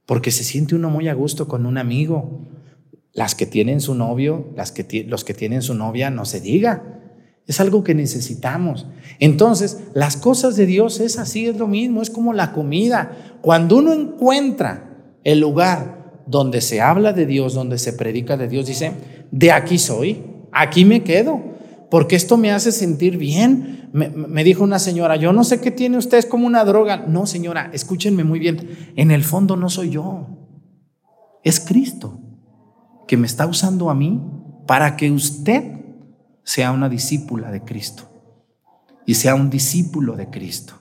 porque 0.04 0.32
se 0.32 0.42
siente 0.42 0.74
uno 0.74 0.90
muy 0.90 1.06
a 1.06 1.14
gusto 1.14 1.46
con 1.46 1.64
un 1.64 1.78
amigo. 1.78 2.48
Las 3.14 3.34
que 3.34 3.46
tienen 3.46 3.80
su 3.80 3.94
novio, 3.94 4.52
las 4.56 4.72
que 4.72 5.04
los 5.04 5.24
que 5.24 5.34
tienen 5.34 5.62
su 5.62 5.74
novia, 5.74 6.10
no 6.10 6.24
se 6.24 6.40
diga. 6.40 7.00
Es 7.46 7.60
algo 7.60 7.84
que 7.84 7.94
necesitamos. 7.94 8.86
Entonces, 9.18 9.80
las 9.94 10.16
cosas 10.16 10.56
de 10.56 10.64
Dios 10.64 11.00
es 11.00 11.18
así, 11.18 11.46
es 11.46 11.56
lo 11.58 11.66
mismo, 11.66 12.00
es 12.00 12.08
como 12.08 12.32
la 12.32 12.52
comida. 12.52 13.38
Cuando 13.42 13.78
uno 13.78 13.92
encuentra 13.92 15.18
el 15.24 15.40
lugar 15.40 16.22
donde 16.26 16.60
se 16.60 16.80
habla 16.80 17.12
de 17.12 17.26
Dios, 17.26 17.52
donde 17.52 17.78
se 17.78 17.92
predica 17.92 18.36
de 18.36 18.48
Dios, 18.48 18.66
dice, 18.66 18.92
de 19.30 19.52
aquí 19.52 19.78
soy, 19.78 20.22
aquí 20.52 20.84
me 20.84 21.02
quedo, 21.02 21.42
porque 21.90 22.16
esto 22.16 22.38
me 22.38 22.52
hace 22.52 22.72
sentir 22.72 23.18
bien. 23.18 23.90
Me, 23.92 24.08
me 24.08 24.44
dijo 24.44 24.64
una 24.64 24.78
señora, 24.78 25.16
yo 25.16 25.34
no 25.34 25.44
sé 25.44 25.60
qué 25.60 25.70
tiene 25.70 25.98
usted, 25.98 26.16
es 26.16 26.26
como 26.26 26.46
una 26.46 26.64
droga. 26.64 27.04
No, 27.08 27.26
señora, 27.26 27.70
escúchenme 27.74 28.24
muy 28.24 28.38
bien, 28.38 28.92
en 28.96 29.10
el 29.10 29.24
fondo 29.24 29.56
no 29.56 29.68
soy 29.68 29.90
yo, 29.90 30.28
es 31.42 31.60
Cristo 31.60 32.20
que 33.06 33.16
me 33.16 33.26
está 33.26 33.46
usando 33.46 33.90
a 33.90 33.94
mí 33.94 34.20
para 34.66 34.96
que 34.96 35.10
usted 35.10 35.80
sea 36.44 36.72
una 36.72 36.88
discípula 36.88 37.50
de 37.50 37.62
Cristo 37.62 38.08
y 39.06 39.14
sea 39.14 39.34
un 39.34 39.50
discípulo 39.50 40.16
de 40.16 40.30
Cristo. 40.30 40.74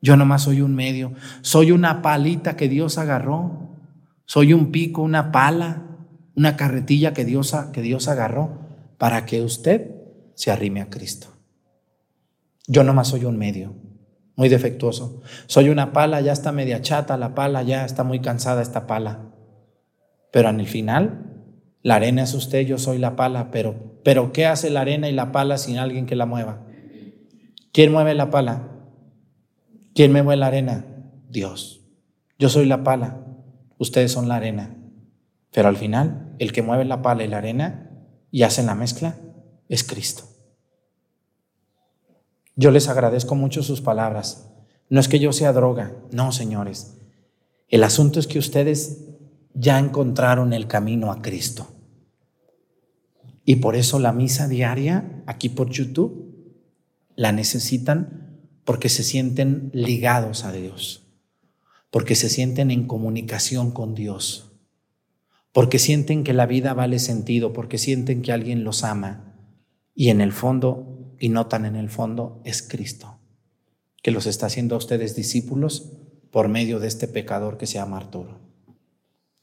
Yo 0.00 0.16
nomás 0.16 0.42
soy 0.42 0.60
un 0.60 0.74
medio, 0.74 1.12
soy 1.40 1.70
una 1.70 2.02
palita 2.02 2.56
que 2.56 2.68
Dios 2.68 2.98
agarró, 2.98 3.70
soy 4.26 4.52
un 4.52 4.70
pico, 4.70 5.02
una 5.02 5.32
pala, 5.32 5.82
una 6.36 6.56
carretilla 6.56 7.14
que 7.14 7.24
Dios, 7.24 7.56
que 7.72 7.82
Dios 7.82 8.08
agarró 8.08 8.60
para 8.98 9.24
que 9.24 9.42
usted 9.42 9.94
se 10.34 10.50
arrime 10.50 10.80
a 10.80 10.90
Cristo. 10.90 11.28
Yo 12.66 12.84
nomás 12.84 13.08
soy 13.08 13.24
un 13.24 13.38
medio, 13.38 13.74
muy 14.36 14.48
defectuoso. 14.48 15.22
Soy 15.46 15.68
una 15.68 15.92
pala, 15.92 16.20
ya 16.20 16.32
está 16.32 16.52
media 16.52 16.80
chata 16.80 17.16
la 17.16 17.34
pala, 17.34 17.62
ya 17.62 17.84
está 17.84 18.04
muy 18.04 18.20
cansada 18.20 18.62
esta 18.62 18.86
pala. 18.86 19.33
Pero 20.34 20.48
en 20.48 20.58
el 20.58 20.66
final, 20.66 21.44
la 21.82 21.94
arena 21.94 22.24
es 22.24 22.34
usted, 22.34 22.66
yo 22.66 22.76
soy 22.76 22.98
la 22.98 23.14
pala, 23.14 23.52
pero, 23.52 24.00
pero 24.02 24.32
¿qué 24.32 24.46
hace 24.46 24.68
la 24.68 24.80
arena 24.80 25.08
y 25.08 25.12
la 25.12 25.30
pala 25.30 25.58
sin 25.58 25.78
alguien 25.78 26.06
que 26.06 26.16
la 26.16 26.26
mueva? 26.26 26.66
¿Quién 27.70 27.92
mueve 27.92 28.14
la 28.14 28.30
pala? 28.30 28.68
¿Quién 29.94 30.10
mueve 30.10 30.34
la 30.34 30.48
arena? 30.48 30.86
Dios. 31.30 31.82
Yo 32.36 32.48
soy 32.48 32.66
la 32.66 32.82
pala, 32.82 33.24
ustedes 33.78 34.10
son 34.10 34.26
la 34.26 34.34
arena. 34.34 34.74
Pero 35.52 35.68
al 35.68 35.76
final, 35.76 36.34
el 36.40 36.50
que 36.50 36.62
mueve 36.62 36.84
la 36.84 37.00
pala 37.00 37.22
y 37.22 37.28
la 37.28 37.38
arena 37.38 37.92
y 38.32 38.42
hacen 38.42 38.66
la 38.66 38.74
mezcla 38.74 39.14
es 39.68 39.84
Cristo. 39.84 40.24
Yo 42.56 42.72
les 42.72 42.88
agradezco 42.88 43.36
mucho 43.36 43.62
sus 43.62 43.80
palabras. 43.80 44.50
No 44.88 44.98
es 44.98 45.06
que 45.06 45.20
yo 45.20 45.32
sea 45.32 45.52
droga, 45.52 45.94
no, 46.10 46.32
señores. 46.32 46.98
El 47.68 47.84
asunto 47.84 48.18
es 48.18 48.26
que 48.26 48.40
ustedes 48.40 49.13
ya 49.54 49.78
encontraron 49.78 50.52
el 50.52 50.66
camino 50.66 51.10
a 51.10 51.22
Cristo. 51.22 51.68
Y 53.44 53.56
por 53.56 53.76
eso 53.76 53.98
la 53.98 54.12
misa 54.12 54.48
diaria 54.48 55.22
aquí 55.26 55.48
por 55.48 55.70
YouTube 55.70 56.24
la 57.16 57.32
necesitan 57.32 58.40
porque 58.64 58.88
se 58.88 59.04
sienten 59.04 59.70
ligados 59.72 60.44
a 60.44 60.52
Dios, 60.52 61.06
porque 61.90 62.16
se 62.16 62.28
sienten 62.28 62.70
en 62.70 62.86
comunicación 62.86 63.70
con 63.70 63.94
Dios, 63.94 64.52
porque 65.52 65.78
sienten 65.78 66.24
que 66.24 66.32
la 66.32 66.46
vida 66.46 66.74
vale 66.74 66.98
sentido, 66.98 67.52
porque 67.52 67.78
sienten 67.78 68.22
que 68.22 68.32
alguien 68.32 68.64
los 68.64 68.82
ama 68.82 69.34
y 69.94 70.08
en 70.08 70.20
el 70.20 70.32
fondo, 70.32 71.14
y 71.20 71.28
notan 71.28 71.66
en 71.66 71.76
el 71.76 71.90
fondo, 71.90 72.40
es 72.44 72.62
Cristo, 72.62 73.20
que 74.02 74.10
los 74.10 74.26
está 74.26 74.46
haciendo 74.46 74.74
a 74.74 74.78
ustedes 74.78 75.14
discípulos 75.14 75.92
por 76.32 76.48
medio 76.48 76.80
de 76.80 76.88
este 76.88 77.06
pecador 77.06 77.58
que 77.58 77.66
se 77.66 77.74
llama 77.74 77.98
Arturo. 77.98 78.43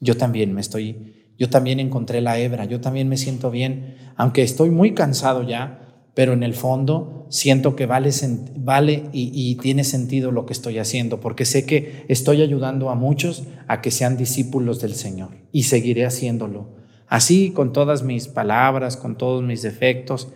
Yo 0.02 0.16
también 0.16 0.52
me 0.52 0.60
estoy, 0.60 1.30
yo 1.38 1.48
también 1.48 1.78
encontré 1.78 2.20
la 2.20 2.36
hebra, 2.36 2.64
yo 2.64 2.80
también 2.80 3.08
me 3.08 3.16
siento 3.16 3.52
bien, 3.52 3.94
aunque 4.16 4.42
estoy 4.42 4.68
muy 4.68 4.94
cansado 4.94 5.44
ya, 5.46 5.78
pero 6.12 6.32
en 6.32 6.42
el 6.42 6.54
fondo 6.54 7.26
siento 7.30 7.76
que 7.76 7.86
vale, 7.86 8.10
vale 8.56 9.04
y, 9.12 9.54
tiene 9.62 9.84
sentido 9.84 10.32
lo 10.32 10.44
que 10.44 10.52
estoy 10.52 10.78
haciendo, 10.78 11.20
porque 11.20 11.44
sé 11.44 11.64
que 11.64 12.04
estoy 12.08 12.42
ayudando 12.42 12.90
a 12.90 12.96
muchos 12.96 13.44
a 13.68 13.80
que 13.80 13.92
sean 13.92 14.16
discípulos 14.16 14.80
del 14.80 14.94
Señor 14.94 15.30
y 15.52 15.62
seguiré 15.62 16.04
haciéndolo. 16.04 16.74
Así, 17.06 17.50
con 17.50 17.72
todas 17.72 18.02
mis 18.02 18.26
palabras, 18.26 18.96
con 18.96 19.16
todos 19.16 19.44
mis 19.44 19.62
defectos, 19.62 20.32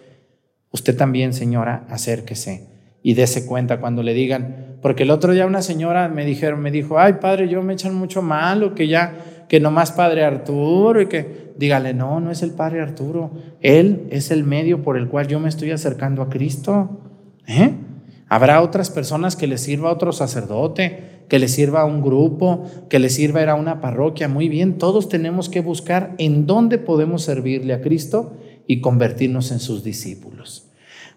usted 0.71 0.97
también, 0.97 1.33
señora, 1.33 1.87
acérquese 1.91 2.69
y 3.03 3.15
dése 3.15 3.47
cuenta 3.47 3.81
cuando 3.81 4.05
le 4.05 4.15
digan, 4.15 4.79
porque 4.81 5.03
el 5.03 5.11
otro 5.11 5.33
día 5.33 5.47
una 5.47 5.63
señora 5.63 6.09
me 6.09 6.25
dijeron, 6.25 6.61
me 6.61 6.71
dijo, 6.71 7.01
ay 7.01 7.15
padre, 7.15 7.49
yo 7.49 7.63
me 7.63 7.73
echan 7.73 7.95
mucho 7.95 8.23
malo, 8.23 8.75
que 8.75 8.89
ya 8.89 9.36
que 9.49 9.61
nomás 9.61 9.93
Padre 9.93 10.25
Arturo 10.25 11.01
y 11.01 11.07
que 11.07 11.47
dígale, 11.57 11.95
no, 11.95 12.21
no 12.21 12.31
es 12.31 12.43
el 12.43 12.51
Padre 12.51 12.81
Arturo, 12.81 13.31
Él 13.61 14.07
es 14.11 14.31
el 14.31 14.45
medio 14.45 14.83
por 14.83 14.97
el 14.97 15.09
cual 15.09 15.27
yo 15.27 15.41
me 15.41 15.49
estoy 15.49 15.71
acercando 15.71 16.23
a 16.23 16.29
Cristo. 16.29 17.01
¿Eh? 17.47 17.75
Habrá 18.29 18.61
otras 18.63 18.91
personas 18.91 19.37
que 19.37 19.47
le 19.47 19.59
sirva 19.59 19.91
a 19.91 19.93
otro 19.93 20.13
sacerdote, 20.13 21.25
que 21.29 21.39
le 21.39 21.49
sirva 21.49 21.83
a 21.83 21.85
un 21.85 22.03
grupo, 22.03 22.65
que 22.89 22.99
le 22.99 23.09
sirva 23.09 23.45
a 23.51 23.55
una 23.55 23.81
parroquia. 23.81 24.29
Muy 24.29 24.49
bien, 24.49 24.79
todos 24.79 25.09
tenemos 25.09 25.49
que 25.49 25.61
buscar 25.61 26.15
en 26.19 26.47
dónde 26.47 26.79
podemos 26.79 27.23
servirle 27.23 27.73
a 27.73 27.81
Cristo 27.81 28.37
y 28.67 28.81
convertirnos 28.81 29.53
en 29.53 29.61
sus 29.61 29.85
discípulos. 29.85 30.71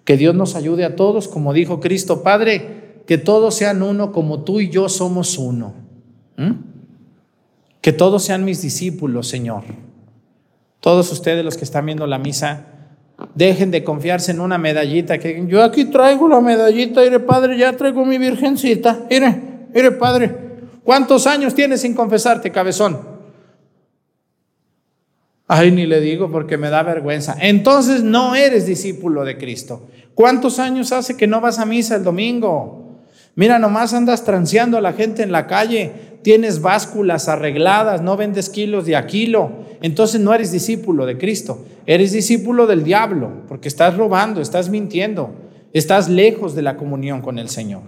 Que 0.05 0.17
Dios 0.17 0.35
nos 0.35 0.55
ayude 0.55 0.85
a 0.85 0.95
todos, 0.95 1.27
como 1.27 1.53
dijo 1.53 1.79
Cristo, 1.79 2.23
Padre, 2.23 3.01
que 3.05 3.17
todos 3.17 3.55
sean 3.55 3.81
uno 3.81 4.11
como 4.11 4.43
tú 4.43 4.59
y 4.59 4.69
yo 4.69 4.87
somos 4.87 5.37
uno. 5.37 5.73
¿Mm? 6.37 6.68
Que 7.81 7.93
todos 7.93 8.23
sean 8.23 8.43
mis 8.45 8.61
discípulos, 8.61 9.27
Señor. 9.27 9.63
Todos 10.79 11.11
ustedes 11.11 11.43
los 11.43 11.57
que 11.57 11.65
están 11.65 11.85
viendo 11.85 12.07
la 12.07 12.19
misa, 12.19 12.79
Dejen 13.35 13.69
de 13.69 13.83
confiarse 13.83 14.31
en 14.31 14.39
una 14.39 14.57
medallita 14.57 15.17
que 15.17 15.43
yo 15.47 15.61
aquí 15.61 15.85
traigo 15.85 16.29
la 16.29 16.39
medallita, 16.39 17.01
mire 17.01 17.19
padre, 17.19 17.57
ya 17.57 17.75
traigo 17.75 18.05
mi 18.05 18.17
virgencita. 18.17 19.07
Mire, 19.09 19.41
mire 19.73 19.91
padre, 19.91 20.33
¿cuántos 20.85 21.27
años 21.27 21.53
tienes 21.53 21.81
sin 21.81 21.93
confesarte, 21.93 22.49
cabezón? 22.49 22.97
Ay, 25.47 25.71
ni 25.71 25.85
le 25.85 25.99
digo 25.99 26.31
porque 26.31 26.57
me 26.57 26.69
da 26.69 26.81
vergüenza. 26.83 27.35
Entonces 27.41 28.03
no 28.03 28.35
eres 28.35 28.65
discípulo 28.65 29.25
de 29.25 29.37
Cristo. 29.37 29.87
¿Cuántos 30.15 30.59
años 30.59 30.91
hace 30.93 31.17
que 31.17 31.27
no 31.27 31.41
vas 31.41 31.59
a 31.59 31.65
misa 31.65 31.95
el 31.95 32.03
domingo? 32.03 32.78
Mira, 33.39 33.57
nomás 33.57 33.93
andas 33.93 34.25
transeando 34.25 34.77
a 34.77 34.81
la 34.81 34.91
gente 34.91 35.23
en 35.23 35.31
la 35.31 35.47
calle, 35.47 35.93
tienes 36.23 36.61
básculas 36.61 37.29
arregladas, 37.29 38.01
no 38.01 38.17
vendes 38.17 38.49
kilos 38.49 38.85
de 38.85 38.97
a 38.97 39.07
kilo. 39.07 39.63
Entonces 39.81 40.19
no 40.19 40.33
eres 40.33 40.51
discípulo 40.51 41.05
de 41.05 41.17
Cristo, 41.17 41.63
eres 41.85 42.11
discípulo 42.11 42.67
del 42.67 42.83
diablo, 42.83 43.31
porque 43.47 43.69
estás 43.69 43.95
robando, 43.95 44.41
estás 44.41 44.67
mintiendo, 44.67 45.33
estás 45.71 46.09
lejos 46.09 46.53
de 46.53 46.63
la 46.63 46.75
comunión 46.75 47.21
con 47.21 47.39
el 47.39 47.47
Señor. 47.47 47.83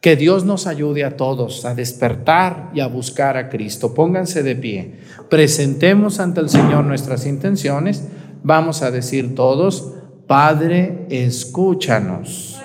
Que 0.00 0.14
Dios 0.14 0.44
nos 0.44 0.68
ayude 0.68 1.02
a 1.02 1.16
todos 1.16 1.64
a 1.64 1.74
despertar 1.74 2.70
y 2.72 2.78
a 2.78 2.86
buscar 2.86 3.36
a 3.36 3.48
Cristo. 3.48 3.92
Pónganse 3.92 4.44
de 4.44 4.54
pie. 4.54 4.94
Presentemos 5.28 6.20
ante 6.20 6.38
el 6.38 6.48
Señor 6.48 6.84
nuestras 6.84 7.26
intenciones. 7.26 8.04
Vamos 8.44 8.82
a 8.82 8.92
decir 8.92 9.34
todos, 9.34 9.94
Padre, 10.28 11.06
escúchanos. 11.10 12.55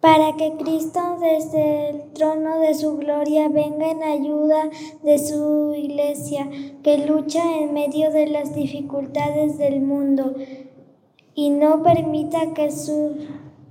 Para 0.00 0.36
que 0.36 0.54
Cristo 0.56 1.00
desde 1.20 1.90
el 1.90 2.12
trono 2.12 2.58
de 2.60 2.74
su 2.74 2.96
gloria 2.96 3.48
venga 3.48 3.90
en 3.90 4.02
ayuda 4.02 4.70
de 5.02 5.18
su 5.18 5.74
iglesia, 5.74 6.48
que 6.82 7.06
lucha 7.06 7.42
en 7.58 7.74
medio 7.74 8.10
de 8.10 8.26
las 8.26 8.54
dificultades 8.54 9.58
del 9.58 9.80
mundo, 9.82 10.34
y 11.34 11.50
no 11.50 11.82
permita 11.82 12.54
que, 12.54 12.70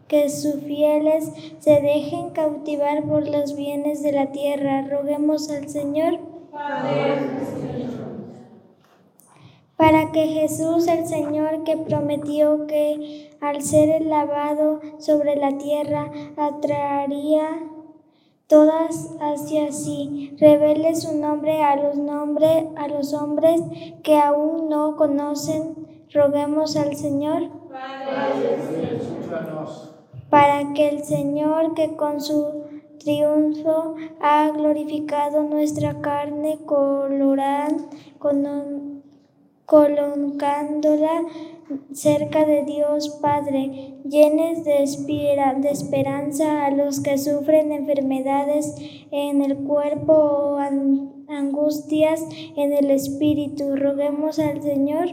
que 0.07 0.29
sus 0.29 0.55
fieles 0.65 1.31
se 1.59 1.81
dejen 1.81 2.29
cautivar 2.29 3.03
por 3.03 3.27
los 3.27 3.55
bienes 3.55 4.01
de 4.03 4.11
la 4.11 4.31
tierra. 4.31 4.87
Roguemos 4.87 5.49
al 5.49 5.67
Señor. 5.67 6.19
Para 9.79 10.11
que 10.11 10.27
Jesús 10.27 10.89
el 10.89 11.07
Señor 11.07 11.63
que 11.63 11.77
prometió 11.77 12.67
que 12.67 13.31
al 13.39 13.61
ser 13.61 14.01
lavado 14.03 14.81
sobre 14.97 15.37
la 15.37 15.57
tierra, 15.57 16.11
atraería 16.35 17.61
todas 18.47 19.15
hacia 19.21 19.71
sí. 19.71 20.35
Revele 20.37 20.95
su 20.95 21.17
nombre 21.17 21.63
a 21.63 21.77
los, 21.77 21.95
nombres, 21.95 22.65
a 22.75 22.89
los 22.89 23.13
hombres 23.13 23.61
que 24.03 24.19
aún 24.19 24.67
no 24.67 24.97
conocen. 24.97 25.87
Roguemos 26.13 26.75
al 26.75 26.97
Señor. 26.97 27.43
Para 30.29 30.73
que 30.73 30.89
el 30.89 31.05
Señor 31.05 31.73
que 31.73 31.95
con 31.95 32.19
su 32.19 32.65
triunfo 32.99 33.95
ha 34.19 34.49
glorificado 34.49 35.43
nuestra 35.43 36.01
carne 36.01 36.59
colorada, 36.65 37.69
colocándola 39.69 41.25
cerca 41.93 42.43
de 42.43 42.63
Dios 42.63 43.19
Padre, 43.21 43.93
llenes 44.03 44.65
de, 44.65 44.81
esperanza 44.81 46.65
a 46.65 46.71
los 46.71 46.99
que 47.01 47.19
sufren 47.19 47.71
enfermedades 47.71 48.75
en 49.11 49.43
el 49.43 49.55
cuerpo 49.57 50.13
o 50.13 50.57
angustias 51.27 52.25
en 52.57 52.73
el 52.73 52.89
espíritu. 52.89 53.75
Roguemos 53.75 54.39
al 54.39 54.63
Señor 54.63 55.09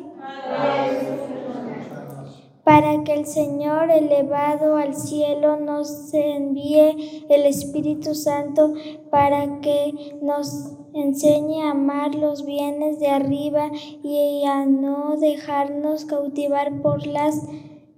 para 2.66 3.04
que 3.04 3.14
el 3.14 3.26
Señor 3.26 3.92
elevado 3.92 4.76
al 4.76 4.92
cielo 4.92 5.56
nos 5.56 6.12
envíe 6.12 7.24
el 7.28 7.46
Espíritu 7.46 8.12
Santo 8.16 8.74
para 9.08 9.60
que 9.60 10.18
nos 10.20 10.72
enseñe 10.92 11.62
a 11.62 11.70
amar 11.70 12.16
los 12.16 12.44
bienes 12.44 12.98
de 12.98 13.06
arriba 13.06 13.70
y 14.02 14.42
a 14.46 14.66
no 14.66 15.16
dejarnos 15.16 16.06
cautivar 16.06 16.82
por 16.82 17.06
las 17.06 17.40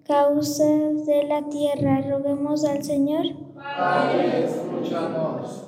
causas 0.04 1.06
de 1.06 1.24
la 1.24 1.48
tierra. 1.48 2.02
Roguemos 2.02 2.66
al 2.66 2.82
Señor. 2.84 3.24
Padre, 3.54 4.44
escúchanos. 4.44 5.67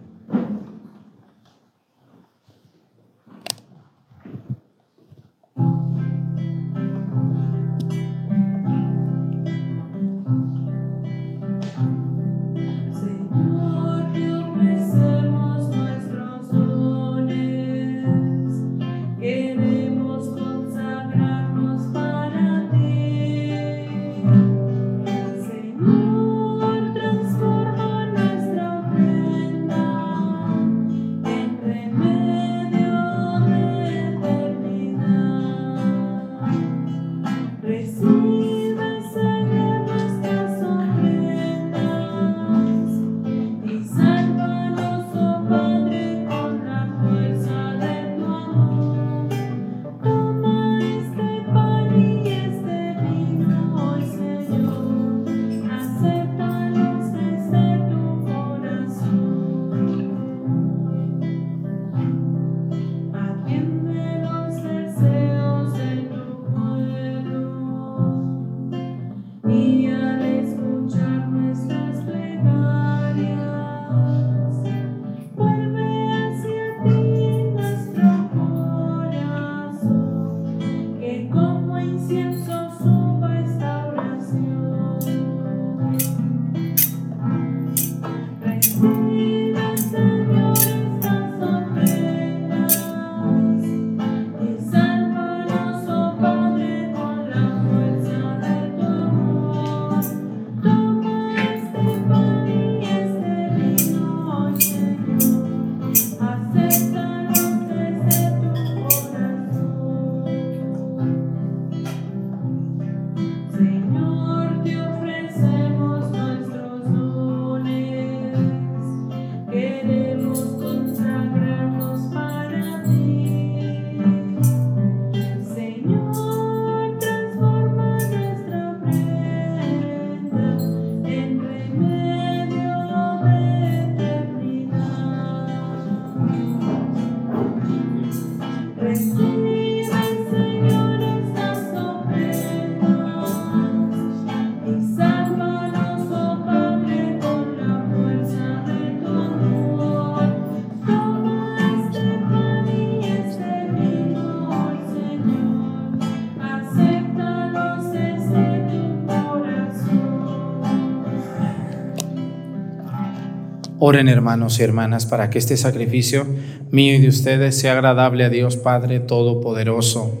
Oren 163.83 164.09
hermanos 164.09 164.59
y 164.59 164.63
hermanas 164.63 165.07
para 165.07 165.31
que 165.31 165.39
este 165.39 165.57
sacrificio 165.57 166.27
mío 166.69 166.93
y 166.93 166.99
de 166.99 167.07
ustedes 167.07 167.57
sea 167.57 167.71
agradable 167.71 168.23
a 168.23 168.29
Dios 168.29 168.55
Padre 168.55 168.99
Todopoderoso. 168.99 170.19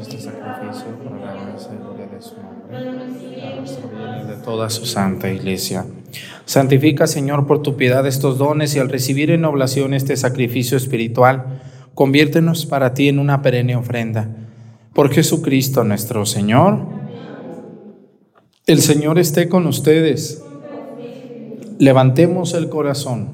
Este 0.00 0.20
sacrificio 0.20 0.96
para 1.02 1.34
la 1.34 1.42
gloria 1.82 2.06
de 2.06 2.22
su 2.22 3.80
nombre, 3.80 4.32
de 4.32 4.42
toda 4.44 4.70
su 4.70 4.86
santa 4.86 5.28
iglesia. 5.28 5.84
Santifica, 6.44 7.08
Señor, 7.08 7.48
por 7.48 7.62
tu 7.62 7.76
piedad 7.76 8.06
estos 8.06 8.38
dones 8.38 8.76
y 8.76 8.78
al 8.78 8.88
recibir 8.88 9.32
en 9.32 9.44
oblación 9.44 9.92
este 9.92 10.16
sacrificio 10.16 10.76
espiritual, 10.76 11.62
conviértenos 11.94 12.64
para 12.64 12.94
ti 12.94 13.08
en 13.08 13.18
una 13.18 13.42
perenne 13.42 13.74
ofrenda. 13.74 14.28
Por 14.94 15.12
Jesucristo 15.12 15.82
nuestro 15.82 16.26
Señor. 16.26 16.86
El 18.66 18.80
Señor 18.80 19.18
esté 19.18 19.48
con 19.48 19.66
ustedes. 19.66 20.45
Levantemos 21.78 22.54
el 22.54 22.70
corazón. 22.70 23.28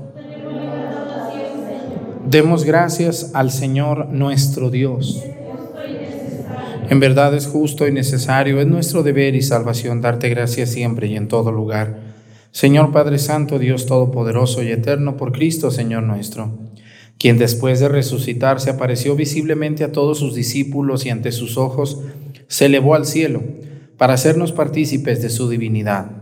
Demos 2.28 2.64
gracias 2.64 3.30
al 3.34 3.52
Señor 3.52 4.08
nuestro 4.08 4.68
Dios. 4.68 5.22
En 6.90 6.98
verdad 6.98 7.36
es 7.36 7.46
justo 7.46 7.86
y 7.86 7.92
necesario, 7.92 8.60
es 8.60 8.66
nuestro 8.66 9.04
deber 9.04 9.36
y 9.36 9.42
salvación 9.42 10.00
darte 10.00 10.28
gracias 10.28 10.70
siempre 10.70 11.06
y 11.06 11.16
en 11.16 11.28
todo 11.28 11.52
lugar. 11.52 12.00
Señor 12.50 12.90
Padre 12.90 13.18
Santo, 13.18 13.60
Dios 13.60 13.86
Todopoderoso 13.86 14.64
y 14.64 14.72
Eterno, 14.72 15.16
por 15.16 15.30
Cristo, 15.30 15.70
Señor 15.70 16.02
nuestro, 16.02 16.50
quien 17.18 17.38
después 17.38 17.78
de 17.78 17.88
resucitar 17.88 18.60
se 18.60 18.70
apareció 18.70 19.14
visiblemente 19.14 19.84
a 19.84 19.92
todos 19.92 20.18
sus 20.18 20.34
discípulos 20.34 21.06
y 21.06 21.10
ante 21.10 21.30
sus 21.30 21.56
ojos 21.56 22.00
se 22.48 22.66
elevó 22.66 22.96
al 22.96 23.06
cielo 23.06 23.40
para 23.98 24.14
hacernos 24.14 24.50
partícipes 24.50 25.22
de 25.22 25.30
su 25.30 25.48
divinidad 25.48 26.21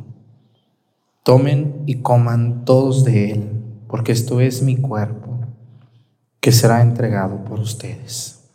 Tomen 1.23 1.83
y 1.85 2.01
coman 2.01 2.65
todos 2.65 3.03
de 3.03 3.31
él, 3.31 3.63
porque 3.87 4.11
esto 4.11 4.41
es 4.41 4.63
mi 4.63 4.77
cuerpo, 4.77 5.39
que 6.39 6.51
será 6.51 6.81
entregado 6.81 7.43
por 7.43 7.59
ustedes. 7.59 8.49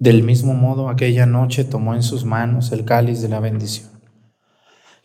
Del 0.00 0.24
mismo 0.24 0.54
modo, 0.54 0.88
aquella 0.88 1.26
noche 1.26 1.62
tomó 1.62 1.94
en 1.94 2.02
sus 2.02 2.24
manos 2.24 2.72
el 2.72 2.84
cáliz 2.84 3.22
de 3.22 3.28
la 3.28 3.38
bendición 3.38 3.97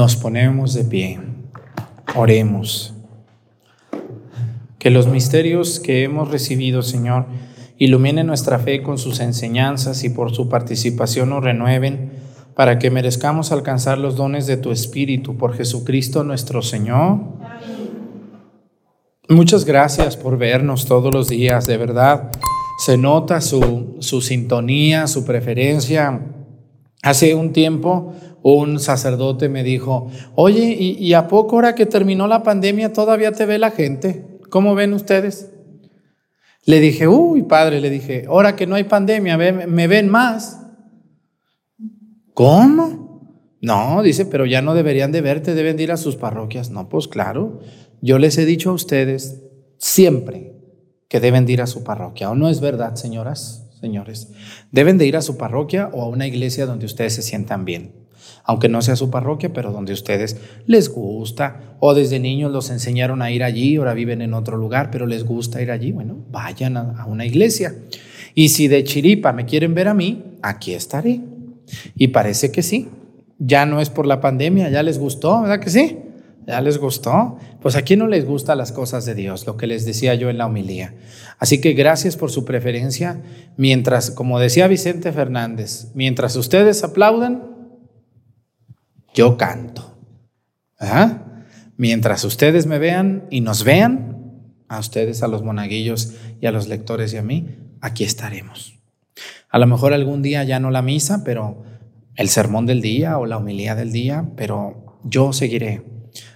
Nos 0.00 0.16
ponemos 0.16 0.72
de 0.72 0.84
pie. 0.84 1.20
Oremos. 2.14 2.94
Que 4.78 4.88
los 4.88 5.06
misterios 5.06 5.78
que 5.78 6.04
hemos 6.04 6.30
recibido, 6.30 6.80
Señor, 6.80 7.26
iluminen 7.76 8.26
nuestra 8.26 8.58
fe 8.58 8.82
con 8.82 8.96
sus 8.96 9.20
enseñanzas 9.20 10.02
y 10.02 10.08
por 10.08 10.34
su 10.34 10.48
participación 10.48 11.28
nos 11.28 11.44
renueven 11.44 12.12
para 12.54 12.78
que 12.78 12.90
merezcamos 12.90 13.52
alcanzar 13.52 13.98
los 13.98 14.16
dones 14.16 14.46
de 14.46 14.56
tu 14.56 14.70
Espíritu 14.70 15.36
por 15.36 15.54
Jesucristo 15.54 16.24
nuestro 16.24 16.62
Señor. 16.62 17.18
Muchas 19.28 19.66
gracias 19.66 20.16
por 20.16 20.38
vernos 20.38 20.86
todos 20.86 21.12
los 21.12 21.28
días, 21.28 21.66
de 21.66 21.76
verdad. 21.76 22.30
Se 22.86 22.96
nota 22.96 23.42
su, 23.42 23.96
su 23.98 24.22
sintonía, 24.22 25.06
su 25.06 25.26
preferencia. 25.26 26.22
Hace 27.02 27.34
un 27.34 27.52
tiempo 27.52 28.14
un 28.42 28.80
sacerdote 28.80 29.48
me 29.48 29.62
dijo, 29.62 30.10
oye, 30.34 30.76
¿y, 30.78 30.92
¿y, 30.98 31.14
a 31.14 31.28
poco 31.28 31.56
ahora 31.56 31.74
que 31.74 31.86
terminó 31.86 32.26
la 32.26 32.42
pandemia 32.42 32.92
todavía 32.92 33.32
te 33.32 33.46
ve 33.46 33.58
la 33.58 33.70
gente? 33.70 34.38
¿Cómo 34.48 34.74
ven 34.74 34.92
ustedes? 34.94 35.50
Le 36.64 36.80
dije, 36.80 37.08
uy, 37.08 37.42
padre, 37.42 37.80
le 37.80 37.90
dije, 37.90 38.24
ahora 38.28 38.56
que 38.56 38.66
no 38.66 38.74
hay 38.74 38.84
pandemia, 38.84 39.36
me 39.36 39.86
ven 39.86 40.08
más. 40.08 40.60
¿Cómo? 42.34 43.10
No, 43.60 44.02
dice, 44.02 44.24
pero 44.24 44.46
ya 44.46 44.62
no 44.62 44.74
deberían 44.74 45.12
de 45.12 45.20
verte, 45.20 45.54
deben 45.54 45.76
de 45.76 45.82
ir 45.82 45.92
a 45.92 45.96
sus 45.96 46.16
parroquias. 46.16 46.70
No, 46.70 46.88
pues 46.88 47.08
claro, 47.08 47.60
yo 48.00 48.18
les 48.18 48.38
he 48.38 48.46
dicho 48.46 48.70
a 48.70 48.72
ustedes 48.72 49.42
siempre 49.76 50.54
que 51.08 51.20
deben 51.20 51.44
de 51.44 51.52
ir 51.52 51.62
a 51.62 51.66
su 51.66 51.84
parroquia. 51.84 52.30
¿O 52.30 52.34
no 52.34 52.48
es 52.48 52.60
verdad, 52.60 52.94
señoras, 52.94 53.68
señores? 53.80 54.32
Deben 54.70 54.96
de 54.96 55.06
ir 55.06 55.16
a 55.16 55.22
su 55.22 55.36
parroquia 55.36 55.90
o 55.92 56.02
a 56.02 56.08
una 56.08 56.26
iglesia 56.26 56.64
donde 56.64 56.86
ustedes 56.86 57.14
se 57.14 57.22
sientan 57.22 57.64
bien. 57.64 58.08
Aunque 58.50 58.68
no 58.68 58.82
sea 58.82 58.96
su 58.96 59.10
parroquia, 59.10 59.52
pero 59.52 59.70
donde 59.70 59.92
ustedes 59.92 60.36
les 60.66 60.88
gusta, 60.88 61.76
o 61.78 61.94
desde 61.94 62.18
niños 62.18 62.50
los 62.50 62.68
enseñaron 62.70 63.22
a 63.22 63.30
ir 63.30 63.44
allí, 63.44 63.76
ahora 63.76 63.94
viven 63.94 64.22
en 64.22 64.34
otro 64.34 64.56
lugar, 64.56 64.90
pero 64.90 65.06
les 65.06 65.22
gusta 65.22 65.62
ir 65.62 65.70
allí, 65.70 65.92
bueno, 65.92 66.16
vayan 66.32 66.76
a, 66.76 67.06
una 67.06 67.24
iglesia. 67.24 67.76
Y 68.34 68.48
si 68.48 68.66
de 68.66 68.82
chiripa 68.82 69.32
me 69.32 69.44
quieren 69.44 69.72
ver 69.72 69.86
a 69.86 69.94
mí, 69.94 70.24
aquí 70.42 70.74
estaré. 70.74 71.20
Y 71.94 72.08
parece 72.08 72.50
que 72.50 72.64
sí. 72.64 72.88
Ya 73.38 73.66
no 73.66 73.80
es 73.80 73.88
por 73.88 74.04
la 74.04 74.20
pandemia, 74.20 74.68
ya 74.68 74.82
les 74.82 74.98
gustó, 74.98 75.42
¿verdad 75.42 75.60
que 75.60 75.70
sí? 75.70 75.98
¿Ya 76.44 76.60
les 76.60 76.78
gustó? 76.78 77.38
Pues 77.62 77.76
aquí 77.76 77.94
no 77.94 78.08
les 78.08 78.24
gustan 78.24 78.58
las 78.58 78.72
cosas 78.72 79.04
de 79.04 79.14
Dios, 79.14 79.46
lo 79.46 79.56
que 79.56 79.68
les 79.68 79.86
decía 79.86 80.16
yo 80.16 80.28
en 80.28 80.38
la 80.38 80.46
homilía. 80.46 80.94
Así 81.38 81.60
que 81.60 81.74
gracias 81.74 82.16
por 82.16 82.32
su 82.32 82.44
preferencia. 82.44 83.20
Mientras, 83.56 84.10
como 84.10 84.40
decía 84.40 84.66
Vicente 84.66 85.12
Fernández, 85.12 85.92
mientras 85.94 86.34
ustedes 86.34 86.82
aplaudan, 86.82 87.49
yo 89.14 89.36
canto. 89.36 89.98
¿Ah? 90.78 91.24
Mientras 91.76 92.24
ustedes 92.24 92.66
me 92.66 92.78
vean 92.78 93.26
y 93.30 93.40
nos 93.40 93.64
vean, 93.64 94.10
a 94.68 94.78
ustedes, 94.78 95.22
a 95.22 95.28
los 95.28 95.42
monaguillos 95.42 96.14
y 96.40 96.46
a 96.46 96.52
los 96.52 96.68
lectores 96.68 97.12
y 97.12 97.16
a 97.16 97.22
mí, 97.22 97.48
aquí 97.80 98.04
estaremos. 98.04 98.78
A 99.48 99.58
lo 99.58 99.66
mejor 99.66 99.92
algún 99.92 100.22
día 100.22 100.44
ya 100.44 100.60
no 100.60 100.70
la 100.70 100.82
misa, 100.82 101.24
pero 101.24 101.64
el 102.14 102.28
sermón 102.28 102.66
del 102.66 102.80
día 102.80 103.18
o 103.18 103.26
la 103.26 103.36
homilía 103.36 103.74
del 103.74 103.92
día, 103.92 104.30
pero 104.36 105.00
yo 105.04 105.32
seguiré 105.32 105.82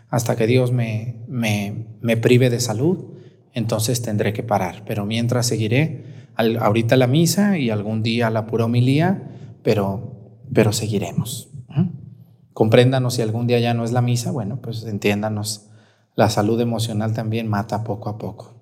hasta 0.09 0.37
que 0.37 0.47
Dios 0.47 0.73
me, 0.73 1.25
me, 1.29 1.87
me 2.01 2.17
prive 2.17 2.51
de 2.51 2.61
salud, 2.61 3.15
entonces 3.53 4.03
tendré 4.03 4.33
que 4.33 4.43
parar. 4.43 4.83
Pero 4.87 5.07
mientras 5.07 5.47
seguiré, 5.47 6.05
al, 6.35 6.57
ahorita 6.57 6.97
la 6.97 7.07
misa 7.07 7.59
y 7.59 7.71
algún 7.71 8.03
día 8.03 8.31
la 8.31 8.47
pura 8.47 8.65
homilía, 8.65 9.31
pero, 9.63 10.41
pero 10.53 10.73
seguiremos. 10.73 11.54
Compréndanos 12.55 13.15
si 13.15 13.23
algún 13.23 13.47
día 13.47 13.59
ya 13.59 13.75
no 13.75 13.85
es 13.85 13.93
la 13.93 14.01
misa, 14.01 14.31
bueno, 14.31 14.61
pues 14.63 14.85
entiéndanos. 14.85 15.67
La 16.15 16.31
salud 16.31 16.59
emocional 16.61 17.13
también 17.13 17.49
mata 17.49 17.83
poco 17.83 18.09
a 18.09 18.17
poco. 18.17 18.55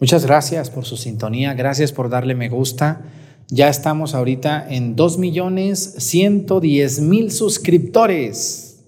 Muchas 0.00 0.26
gracias 0.26 0.70
por 0.70 0.84
su 0.84 0.96
sintonía, 0.96 1.54
gracias 1.54 1.92
por 1.92 2.10
darle 2.10 2.34
me 2.34 2.48
gusta. 2.48 3.02
Ya 3.46 3.68
estamos 3.68 4.14
ahorita 4.14 4.66
en 4.68 4.96
2.110.000 4.96 7.30
suscriptores. 7.30 8.82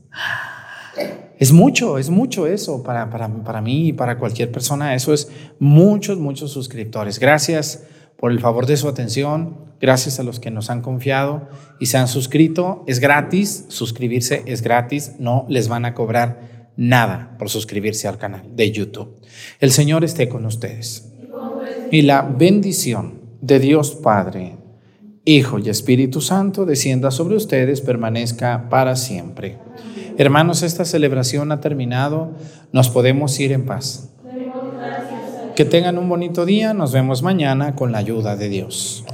Es 1.38 1.53
mucho, 1.53 1.98
es 1.98 2.11
mucho 2.11 2.48
eso 2.48 2.82
para, 2.82 3.09
para, 3.09 3.28
para 3.28 3.61
mí 3.62 3.86
y 3.88 3.92
para 3.92 4.18
cualquier 4.18 4.51
persona. 4.51 4.96
Eso 4.96 5.14
es 5.14 5.28
muchos, 5.61 6.18
muchos 6.18 6.51
suscriptores. 6.51 7.20
Gracias 7.20 7.84
por 8.20 8.30
el 8.30 8.38
favor 8.38 8.66
de 8.66 8.76
su 8.76 8.86
atención. 8.86 9.56
Gracias 9.80 10.20
a 10.20 10.22
los 10.22 10.38
que 10.38 10.50
nos 10.50 10.68
han 10.68 10.82
confiado 10.82 11.48
y 11.80 11.86
se 11.86 11.96
han 11.96 12.06
suscrito. 12.06 12.84
Es 12.86 13.00
gratis, 13.00 13.64
suscribirse 13.68 14.42
es 14.44 14.60
gratis. 14.60 15.12
No 15.18 15.46
les 15.48 15.68
van 15.68 15.86
a 15.86 15.94
cobrar 15.94 16.70
nada 16.76 17.34
por 17.38 17.48
suscribirse 17.48 18.06
al 18.06 18.18
canal 18.18 18.42
de 18.54 18.70
YouTube. 18.70 19.16
El 19.58 19.72
Señor 19.72 20.04
esté 20.04 20.28
con 20.28 20.44
ustedes. 20.44 21.10
Y 21.90 22.02
la 22.02 22.20
bendición 22.20 23.22
de 23.40 23.58
Dios 23.58 23.92
Padre, 23.92 24.58
Hijo 25.24 25.58
y 25.58 25.70
Espíritu 25.70 26.20
Santo 26.20 26.66
descienda 26.66 27.10
sobre 27.10 27.36
ustedes, 27.36 27.80
permanezca 27.80 28.68
para 28.68 28.96
siempre. 28.96 29.58
Hermanos, 30.18 30.62
esta 30.62 30.84
celebración 30.84 31.52
ha 31.52 31.60
terminado, 31.60 32.32
nos 32.72 32.90
podemos 32.90 33.40
ir 33.40 33.52
en 33.52 33.64
paz. 33.64 34.10
Que 35.61 35.66
tengan 35.66 35.98
un 35.98 36.08
bonito 36.08 36.46
día, 36.46 36.72
nos 36.72 36.90
vemos 36.92 37.22
mañana 37.22 37.74
con 37.74 37.92
la 37.92 37.98
ayuda 37.98 38.34
de 38.34 38.48
Dios. 38.48 39.04